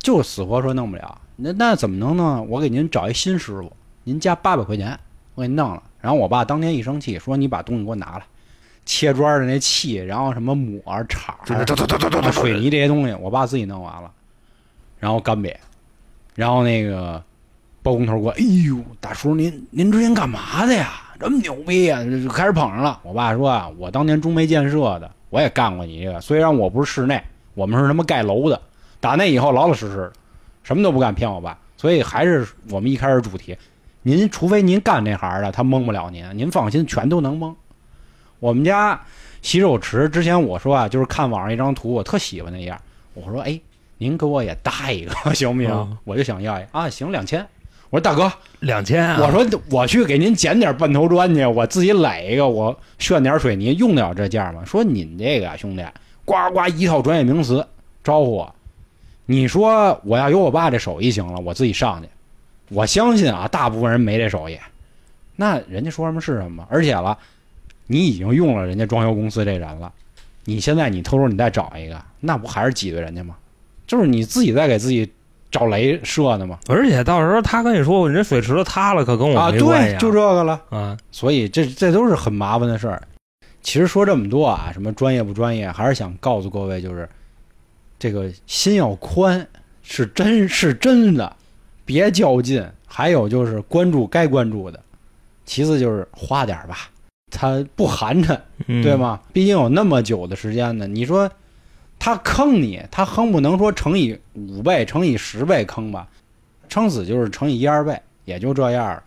[0.00, 1.18] 就死活说弄不了。
[1.36, 2.44] 那那怎么能呢？
[2.48, 3.72] 我给您找一新师傅，
[4.04, 4.98] 您加八百块钱，
[5.34, 5.82] 我给您弄了。
[6.02, 8.24] 然后我爸当天一生气，说你把东西给我拿来，
[8.84, 11.34] 切砖儿的那器，然后什么抹儿、铲
[12.32, 14.10] 水泥这些东西，我爸自己弄完了，
[14.98, 15.54] 然后干瘪，
[16.34, 17.22] 然后那个
[17.82, 20.98] 包工头给我，哎呦，大叔您您之前干嘛的呀？
[21.20, 22.98] 这么牛逼呀、就开始捧上了。
[23.04, 27.22] 我爸说啊，我当年中煤建设的，我也干过你这个，虽然我不是室内，
[27.54, 28.60] 我们是他妈盖楼的。
[28.98, 30.12] 打那以后老老实实的，
[30.64, 31.56] 什么都不干，骗我爸。
[31.76, 33.56] 所以还是我们一开始主题，
[34.02, 37.54] 您除非您干这行的，他蒙不了您，您放心，全都能蒙。
[38.40, 39.00] 我们家
[39.40, 42.80] 洗手池之前我说啊，就是看网上一张图，我特喜欢那样，
[43.14, 43.60] 我说哎，
[43.98, 45.70] 您给我也搭一个 行不行？
[45.70, 47.46] 嗯我就想要一啊，行，两千。
[47.90, 54.64] 我说大哥，两千啊，我说我去给您捡点半头砖去，我自己垒一个，我炫点水泥，用得了这价吗？
[54.64, 55.84] 说您这个兄弟，
[56.24, 57.64] 呱呱一套专业名词
[58.02, 58.54] 招呼我。
[59.26, 62.08] 你说我要有我爸这手艺行了，我自己上去。
[62.72, 64.58] 我相信啊，大部分人没这手艺，
[65.36, 66.66] 那人家说什么是什么。
[66.70, 67.16] 而且了，
[67.86, 69.92] 你已经用了人家装修公司这人了，
[70.44, 73.36] 你现在你偷偷你再找一个，那不还是挤兑人家吗？
[73.86, 75.10] 就是你自己在给自己
[75.50, 76.58] 找雷射呢吗？
[76.68, 80.62] 而且到时候他跟你说，我人水池子塌了，可跟我啊，没关系对，就这个了。
[80.70, 83.02] 啊，所以这这都是很麻烦的事儿。
[83.60, 87.06] 其实说这么多啊，什么专业不专业，还是想告诉各位，就是
[87.98, 89.46] 这个心要宽，
[89.82, 91.36] 是真是真的，
[91.84, 92.64] 别较劲。
[92.94, 94.78] 还有就是关注该关注的，
[95.46, 96.90] 其次就是花点儿吧，
[97.30, 98.94] 他不寒碜，嗯对？
[98.94, 99.18] 吗？
[99.32, 101.30] 毕竟有那么久的时间呢，你说
[101.98, 106.06] 他坑你，他哼不能说乘以五倍、乘以十倍坑吧，
[106.68, 109.02] 撑死就是乘以一二倍，也就这样了。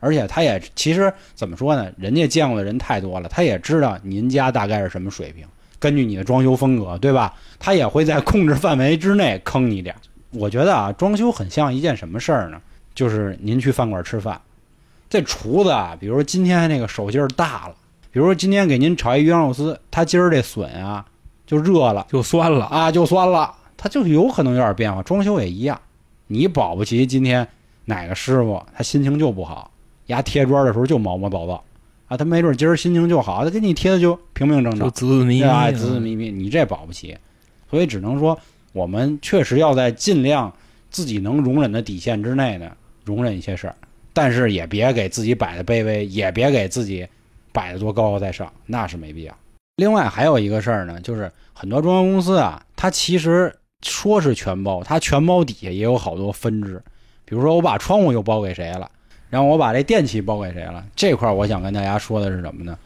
[0.00, 1.92] 而且他也其实怎么说呢？
[1.98, 5.46] 人家见过的人太多了，他也知道您家大概是什么水平，
[5.78, 7.34] 根据你的装修风格，对吧？
[7.58, 10.00] 他也会在控制范围之内坑你点儿。
[10.30, 12.60] 我觉得啊，装修很像一件什么事儿呢？
[12.94, 14.40] 就是您去饭馆吃饭，
[15.08, 17.74] 这厨子啊，比如说今天那个手劲儿大了，
[18.10, 21.06] 比如说今天给您炒一鱼香肉丝，他今儿这笋啊
[21.46, 25.02] 就热了就酸了，啊，就酸了，他就有可能有点变化。
[25.02, 25.80] 装修也一样，
[26.26, 27.46] 你保不齐今天
[27.84, 29.70] 哪个师傅他心情就不好，
[30.06, 31.62] 牙贴砖的时候就毛毛躁躁
[32.08, 35.24] 啊，他没准今儿心情就好，他给你贴的就平平整整就正，滋
[35.72, 37.16] 滋密密，你这保不齐，
[37.70, 38.36] 所以只能说
[38.72, 40.52] 我们确实要在尽量
[40.90, 42.70] 自己能容忍的底线之内呢，
[43.04, 43.74] 容忍一些事儿。
[44.12, 47.06] 但是也别给自己摆的卑微，也别给自己
[47.52, 49.36] 摆的多高高在上，那是没必要。
[49.76, 56.82] 另外还有一个事儿呢，就是很多装修公司啊，它其实说是全包，它全包底下也有好多分支。
[57.24, 58.90] 比如说我把窗户又包给谁了，
[59.30, 62.76] 然后我把这电器包给谁了，这块儿我想跟大家说的是什么呢？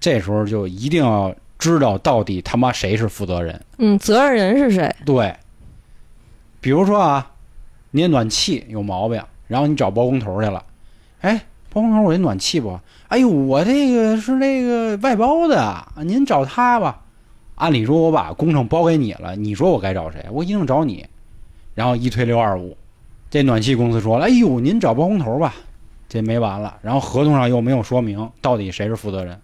[0.00, 3.60] 这时候就一定要知道到底他妈谁是负责人。
[3.78, 4.94] 嗯，责任人是谁？
[5.04, 5.34] 对，
[6.60, 7.32] 比如说啊，
[7.90, 10.64] 你暖气有毛病，然后你找包工头去了，
[11.20, 11.36] 哎，
[11.72, 12.78] 包工头，我这暖气不，
[13.08, 17.02] 哎呦，我这个是那个外包的，您找他吧。
[17.56, 20.24] 按理说我把工程包给你了，你说我该找谁？
[20.30, 21.04] 我一定找你。
[21.74, 22.76] 然后一推六二五，
[23.30, 25.54] 这暖气公司说了，哎呦，您找包工头吧，
[26.08, 26.76] 这没完了。
[26.82, 29.40] 然后合同上又没有说明到底谁是负责人，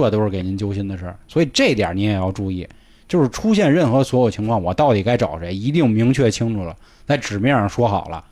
[0.00, 1.14] 这都是给您揪心的事儿。
[1.28, 2.66] 所以这点您也要注意。
[3.08, 6.74] 就是出现任何所有情况，我到底该找谁，一定明确清楚了，
[7.04, 8.24] 在纸面上说好了。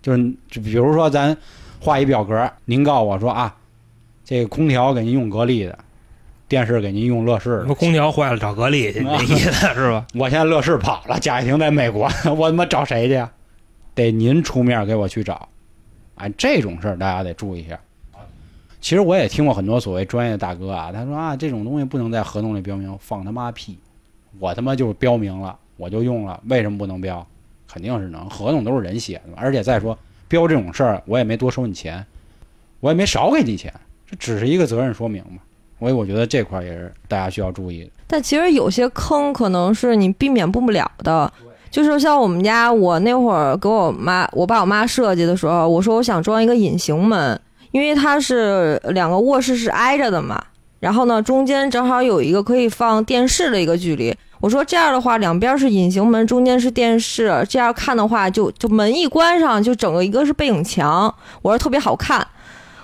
[0.00, 1.36] 就是就比如说咱
[1.80, 3.56] 画一表格，您告诉我说啊，
[4.24, 5.76] 这个空调给您用格力的，
[6.46, 7.74] 电视给您用乐视的说。
[7.74, 10.06] 空调坏了找格力去，啊 这意思是吧？
[10.14, 13.28] 我现在乐视跑了，贾跃亭在美国， 我他妈找谁去呀？
[13.96, 15.48] 得您出面给我去找。
[16.14, 17.76] 哎，这种事儿大家得注意一下。
[18.80, 23.78] 其实我也听过很多所谓专业的大哥啊，他说啊，这种东西不能在合同里标明，放他妈屁！
[24.38, 27.26] 我他妈就是标明了，我就用了，为什么不能标？
[27.66, 29.32] 肯定是能，合同都是人写的。
[29.36, 29.98] 而且再说
[30.28, 32.04] 标这种事儿，我也没多收你钱，
[32.80, 33.72] 我也没少给你钱，
[34.06, 35.42] 这只是一个责任说明嘛。
[35.80, 37.90] 所以我觉得这块儿也是大家需要注意的。
[38.06, 41.32] 但其实有些坑可能是你避免不了的，
[41.70, 47.40] 就是像我们家，我那会儿给我妈，我爸我妈设计的时候，我说我想装一个隐形门，
[47.70, 50.42] 因为它是两个卧室是挨着的嘛，
[50.80, 54.14] 然后呢中间正好有一个可以放电视的一个距离。
[54.40, 61.12] 我说这样的话，两边是隐形门，中间是电视，这样看的话就就门一关上，就整个一个是背影墙，
[61.42, 62.24] 我说特别好看。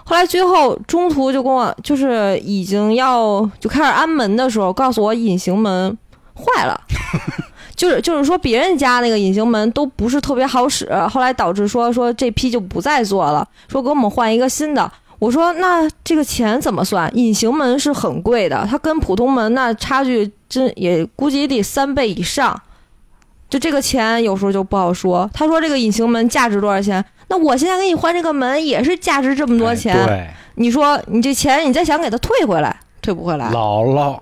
[0.07, 5.97] 后来最后中途就跟我就是已经要就开始安门的时候，告诉我隐形门
[6.35, 6.81] 坏了，
[7.75, 14.91] 就是就是说别人家那个隐形门都不是特别好使，后来导致说说这批就不再做了，说给我们换一个新的。
[15.21, 17.11] 我说那这个钱怎么算？
[17.17, 22.61] 隐形门是很贵的，它跟普通门那差距真也估计得三倍以上。
[23.49, 25.31] 就这个钱有时候就不好说。
[25.33, 27.03] 他说这个隐形门价值多少钱？
[27.29, 33.49] 那我现在给你换这个门也是价值这么多哎钱，对，你说你这钱你再想给他退回来，退不回来。
[33.51, 34.19] 姥姥，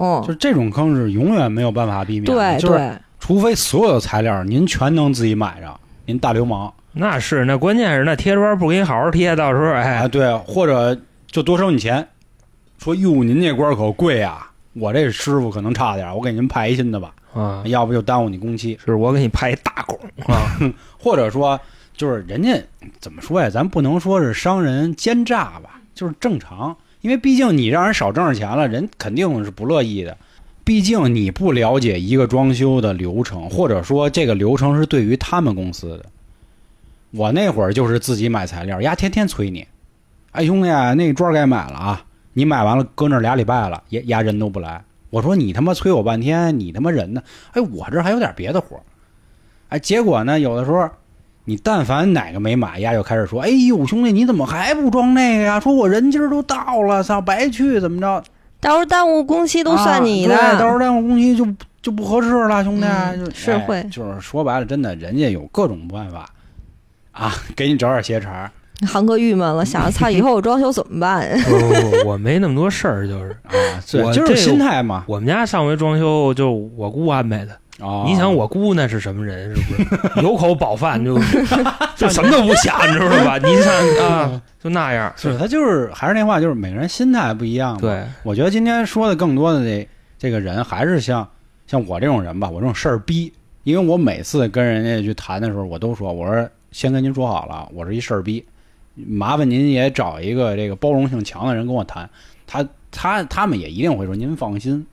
[0.00, 2.32] 嗯就，是这种坑是永远没有办法避免的。
[2.32, 12.06] 对就是，除非所有的材料您全能自己买着，您大流氓那是，那关键是那贴砖不给你好好贴，到时候啊，哎，对，或者就多收你钱，
[12.78, 18.76] 说哟您这官可贵啊，我这师傅可能差点，我给您派一新的吧，啊，要不就耽误你工期。
[18.84, 19.96] 是我给你派一大拱
[20.26, 20.58] 啊，
[20.98, 21.58] 或者说
[21.96, 22.60] 就是人家
[22.98, 23.48] 怎么说呀？
[23.48, 30.16] 咱不能说是商人奸诈吧，就是正常，因为毕竟你让人少挣着钱了，人肯定是不乐意的。
[30.62, 36.04] 毕竟你不了解一个装修的流程，或者说这个流程是对于他们公司的。
[37.12, 39.66] 我那会儿就是自己买材料，丫天天催你，
[40.30, 44.84] 哎兄弟，那个砖该买了啊，你买完了搁那俩礼拜了，丫丫人都不来。
[45.08, 47.22] 我说你他妈催我半天，你他妈人呢？
[47.52, 48.82] 哎，我这还有点别的活儿
[49.70, 50.88] 哎，结果呢，有的时候
[51.44, 55.58] 你但凡哪个没买，丫就开始说：“哎呦，兄弟，你怎么还不装那个呀？
[55.58, 58.22] 说我人今儿都到了，操，白去怎么着？
[58.60, 60.36] 到时候耽误工期都算你的。
[60.36, 61.46] 啊对，到时候耽误工期就
[61.82, 62.86] 就不合适了，兄弟。
[62.86, 66.28] 嗯就是哎会就是说白了，真的，人家有各种办法
[67.12, 68.50] 啊，给你找点邪茬儿
[68.86, 71.28] 航哥郁闷了，想着操， 以后我装修怎么办？
[71.44, 73.52] 不不不，我没那么多事儿，就是啊，
[74.04, 75.04] 我就是心态嘛。
[75.06, 77.56] 我们家上回装修就我姑安排的。
[77.80, 79.54] 啊，你想我姑那是什么人？
[79.54, 79.86] 是不是
[80.22, 81.18] 有口饱饭就
[81.96, 83.38] 就什么都不想，你知道吧？
[83.38, 83.72] 你想
[84.06, 85.12] 啊，就那样。
[85.16, 87.80] 是他就是还是那话，就是每个人心态不一样嘛。
[87.80, 91.26] 对，我觉得今天说的更多的这这个人，还是像
[91.66, 93.32] 像我这种人吧，我这种事儿逼。
[93.62, 98.42] 因为我每次跟人家去谈的时候，我都说，我说先跟您说好了，我是一事儿逼，
[98.94, 102.08] 麻烦您也找一个这个包容性强的人跟我谈。
[102.46, 104.84] 他他他们也一定会说，您放心，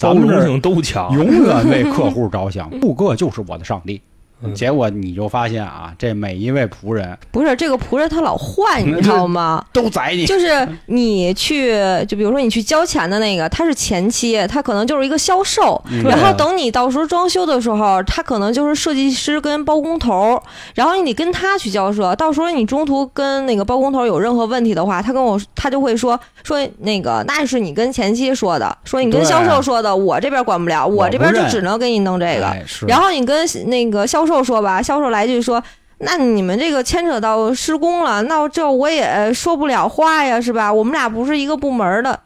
[0.00, 1.12] 咱们这儿包容性都强。
[1.12, 4.00] 永远为客户着想，顾客就是我的上帝。
[4.42, 9.64] 嗯结果你就发现啊，这每一位仆人不是这个仆人他老换， 你知道吗？
[9.72, 10.26] 都宰你。
[10.26, 11.72] 就是你去，
[12.08, 20.42] 就比如说你去交钱的那个，他是前期，他可能就是一个销售，嗯然后等你到时候装修的时候，他可能就是设计师跟包工头，
[20.74, 22.14] 然后你得跟他去交涉。
[22.16, 32.46] 到时候你中途跟那个包工头有任何问题的话，他跟我他就会说说那个那是你跟前期说的，说你跟销售说的，我这边管不了，我这边就只能给你弄这个。
[32.46, 35.62] 哎然后你跟那个销售说吧，销售来句说。
[36.02, 40.72] 那你们这个牵扯到施工了，那这我也说不了话呀，是吧？
[40.72, 42.18] 我们俩不是一个部门的，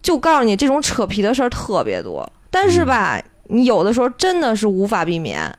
[0.00, 2.24] 就告诉你这种扯皮的事儿特别多。
[2.52, 5.52] 但是吧，你有的时候真的是无法避免。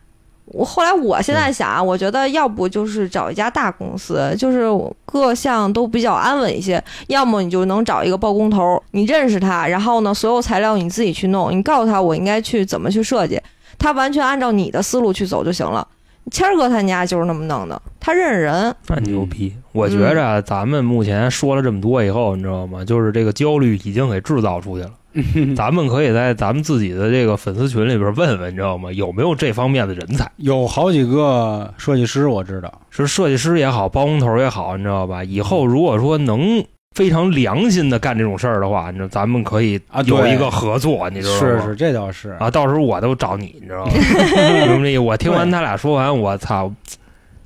[0.45, 4.65] 我后来我现在想啊，我觉得要不就是找一家大公司，就是
[5.05, 13.37] 各项都比较安稳一些；要么你就能找一个包工头，你认识他，然后呢，所有材料你自己去弄，你告诉他我应该去怎么去设计，
[13.77, 15.87] 他完全按照你的思路去走就行了。
[16.29, 19.53] 谦儿哥他家就是那么弄的，他认识人，那牛逼！
[19.71, 22.83] 我觉着啊咱们目前说了这么多以后，你知道吗？
[22.83, 24.91] 就是这个焦虑已经给制造出去了。
[25.55, 28.91] 咱们可以在咱们自己的这个粉丝群里边问问，你知道吗？
[28.91, 30.29] 有没有这方面的人才？
[30.35, 35.23] 有好几个设计师我知道，是设计师也好，包工头也好，你知道吧？
[35.23, 36.61] 以后如果说能
[36.97, 41.39] 非常良心的干这种事儿的话，你知道咱们可以啊有一个合作，你知道吗？
[41.39, 43.91] 是是，这倒是啊，到时候我都找你，你知道吗？
[45.05, 46.73] 我听完他俩说完，我操，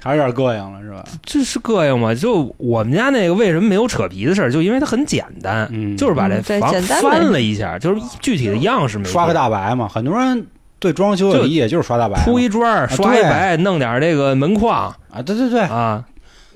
[0.01, 1.03] 还有点膈应了，是吧？
[1.21, 2.15] 这是膈应吗？
[2.15, 4.49] 就我们家那个为什么没有扯皮的事儿？
[4.49, 9.85] 就因为它很简单，嗯，就是把这房简单呗翻了一下，就是具体的样式没刷个大白嘛。
[9.85, 10.47] 很多人
[10.79, 16.03] 对装修的就理解就是刷大白，铺一砖，刷一白，弄点这个门框啊，对对对，啊，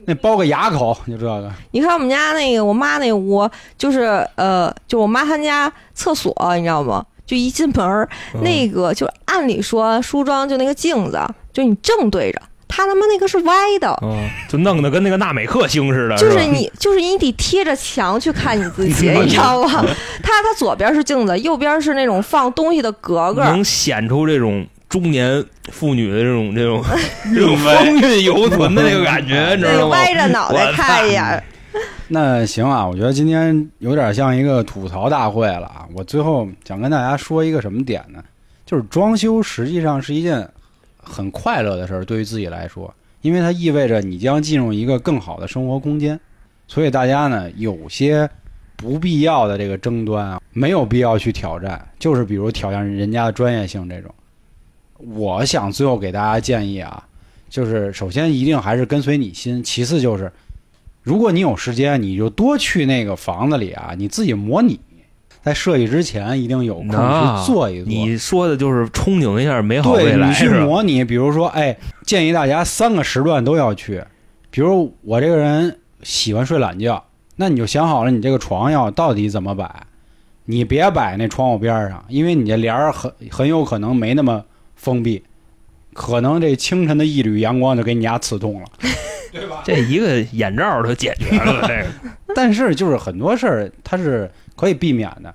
[0.08, 7.03] 那包个牙口就这个，你看我们家那个我妈那屋，就是呃，就我妈她家厕所，你知道吗？
[7.26, 11.20] 就一进门儿，嗯那个就按理说梳妆就那个镜子，
[11.51, 13.97] 就你正对着，她他妈那个是歪的。
[14.03, 19.84] 嗯，就弄得跟那个纳美克星似的，就是你，就是你得贴着墙去看你自己，你知道吗？
[20.22, 23.43] 它它左边是镜子，右边是那种放东西的格格。
[23.43, 26.83] 能显出这种中年妇女的这种这种
[27.33, 29.97] 这种风韵犹存的那个感觉，你知，道吗？
[29.97, 31.43] 歪着脑袋看一眼。
[32.07, 35.88] 那行啊，我觉得今天有点像一个吐槽大会了啊。
[35.95, 38.23] 我最后想跟大家说一个什么点呢？
[38.65, 40.47] 就是装修实际上是一件
[40.97, 46.19] 很快乐的事儿，对于自己来说，因为它意味着你将进入一个更好的生活空间。
[46.67, 48.29] 所以大家呢，有些
[48.75, 54.13] 不必要的这个争端啊，没有必要去挑战，就是比如挑战人家的专业性这种。
[55.14, 57.03] 我想最后给大家建议啊，
[57.49, 60.32] 就是首先一定还是跟随你心，其次就是。
[61.03, 64.80] 如果你有时间，你就多去那个房子里啊，你自己模拟，
[65.43, 67.86] 在设计之前一定有空去做一做。
[67.86, 70.49] 你说的就是憧憬一下美好对未来，对你去？
[70.62, 71.78] 模拟，比如说，哎，
[72.08, 74.03] 建议大家三个时段都要去。
[74.49, 79.86] 比如我这个人喜欢睡懒觉，那你就想好了，你这个床要到底怎么摆，
[80.45, 84.43] 你别摆那窗户边上，因为你这帘儿很很有可能没那么
[84.76, 85.23] 封闭，
[85.93, 88.67] 可能这清晨的一缕阳光就给你家刺痛了。
[89.32, 91.86] 对吧这一个眼罩都解决了这个。
[92.34, 95.34] 但是就是很多事儿它是可以避免的。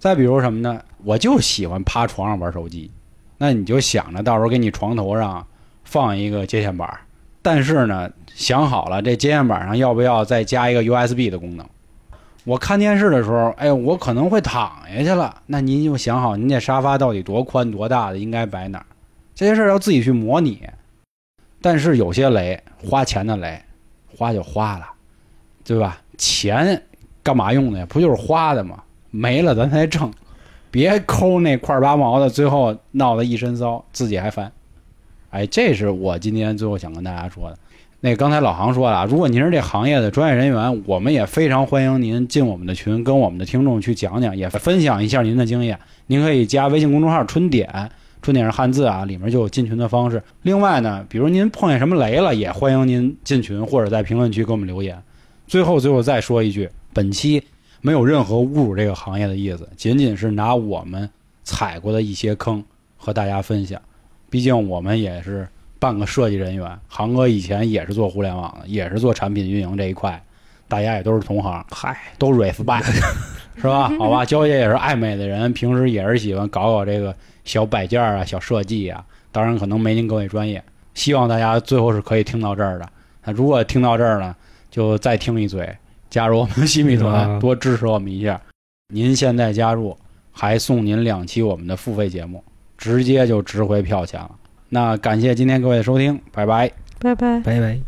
[0.00, 0.82] 再比如什么呢？
[1.04, 2.90] 我就喜欢趴床上玩手机，
[3.38, 5.46] 那你就想着到时候给你床头上
[5.84, 7.00] 放一个接线板儿，
[7.40, 11.66] 但是呢，想好了这接线板上要不要再加一个 USB 的功能。
[12.44, 18.86] 我看电视的时候，哎，我可能会躺下去了，那您就想好您这沙发到底多宽多大的，应该摆哪儿，
[19.34, 20.62] 这些事儿要自己去模拟。
[21.60, 23.60] 但是有些雷，花钱的雷，
[24.16, 24.86] 花就花了。
[25.66, 25.98] 对吧？
[26.18, 26.82] 钱
[27.22, 27.86] 干嘛用的呀？
[27.88, 28.82] 不就是花的吗？
[29.10, 30.12] 没了咱才挣，
[30.70, 34.52] 别抠那块儿八毛的，最后闹得一身骚，自己还烦。
[35.30, 37.58] 哎，这是我今天最后想跟大家说的。
[38.04, 45.78] 那刚才老航说了，如果您是这行业的专业人员，我们也非常欢迎您进我们的群，跟我们的听众去讲讲，也分享一下您的经验。
[46.08, 47.90] 您可以加微信公众号“春点”，
[48.20, 50.22] 春点是汉字啊，里面就有进群的方式。
[50.42, 55.02] 另外呢，比如您碰见什么雷了，也欢迎您进群或者在评论区给我们留言。
[55.46, 57.42] 最后，最后再说一句，本期
[57.80, 61.08] 没有任何侮辱这个行业的意思，仅仅是拿我们
[61.42, 62.62] 踩过的一些坑
[62.98, 63.80] 和大家分享。
[64.28, 65.48] 毕竟我们也是
[65.84, 70.18] 半个设计人员，航哥以前也是做互联网的，也是做产品运营这一块，
[70.66, 72.90] 大家也都是同行，嗨，都 respect，
[73.56, 73.92] 是吧？
[73.98, 77.14] 好吧，娇姐也是爱美的人，平时也是喜欢搞搞这个
[77.44, 80.64] 小摆件啊、小设计啊，当然可能没您各位专业。
[80.94, 82.88] 希望大家最后是可以听到这儿的。
[83.22, 84.34] 那如果听到这儿呢？
[84.70, 85.68] 就再听一嘴，
[86.08, 88.40] 加入我们新米团，啊多支持我们一下。
[88.88, 89.94] 您现在加入，
[90.32, 92.42] 还送您两期我们的付费节目，
[92.78, 94.30] 直接就值回票钱了。
[94.74, 96.68] 那感谢今天各位的收听，拜拜。
[96.98, 97.38] 拜拜。
[97.40, 97.84] 拜拜。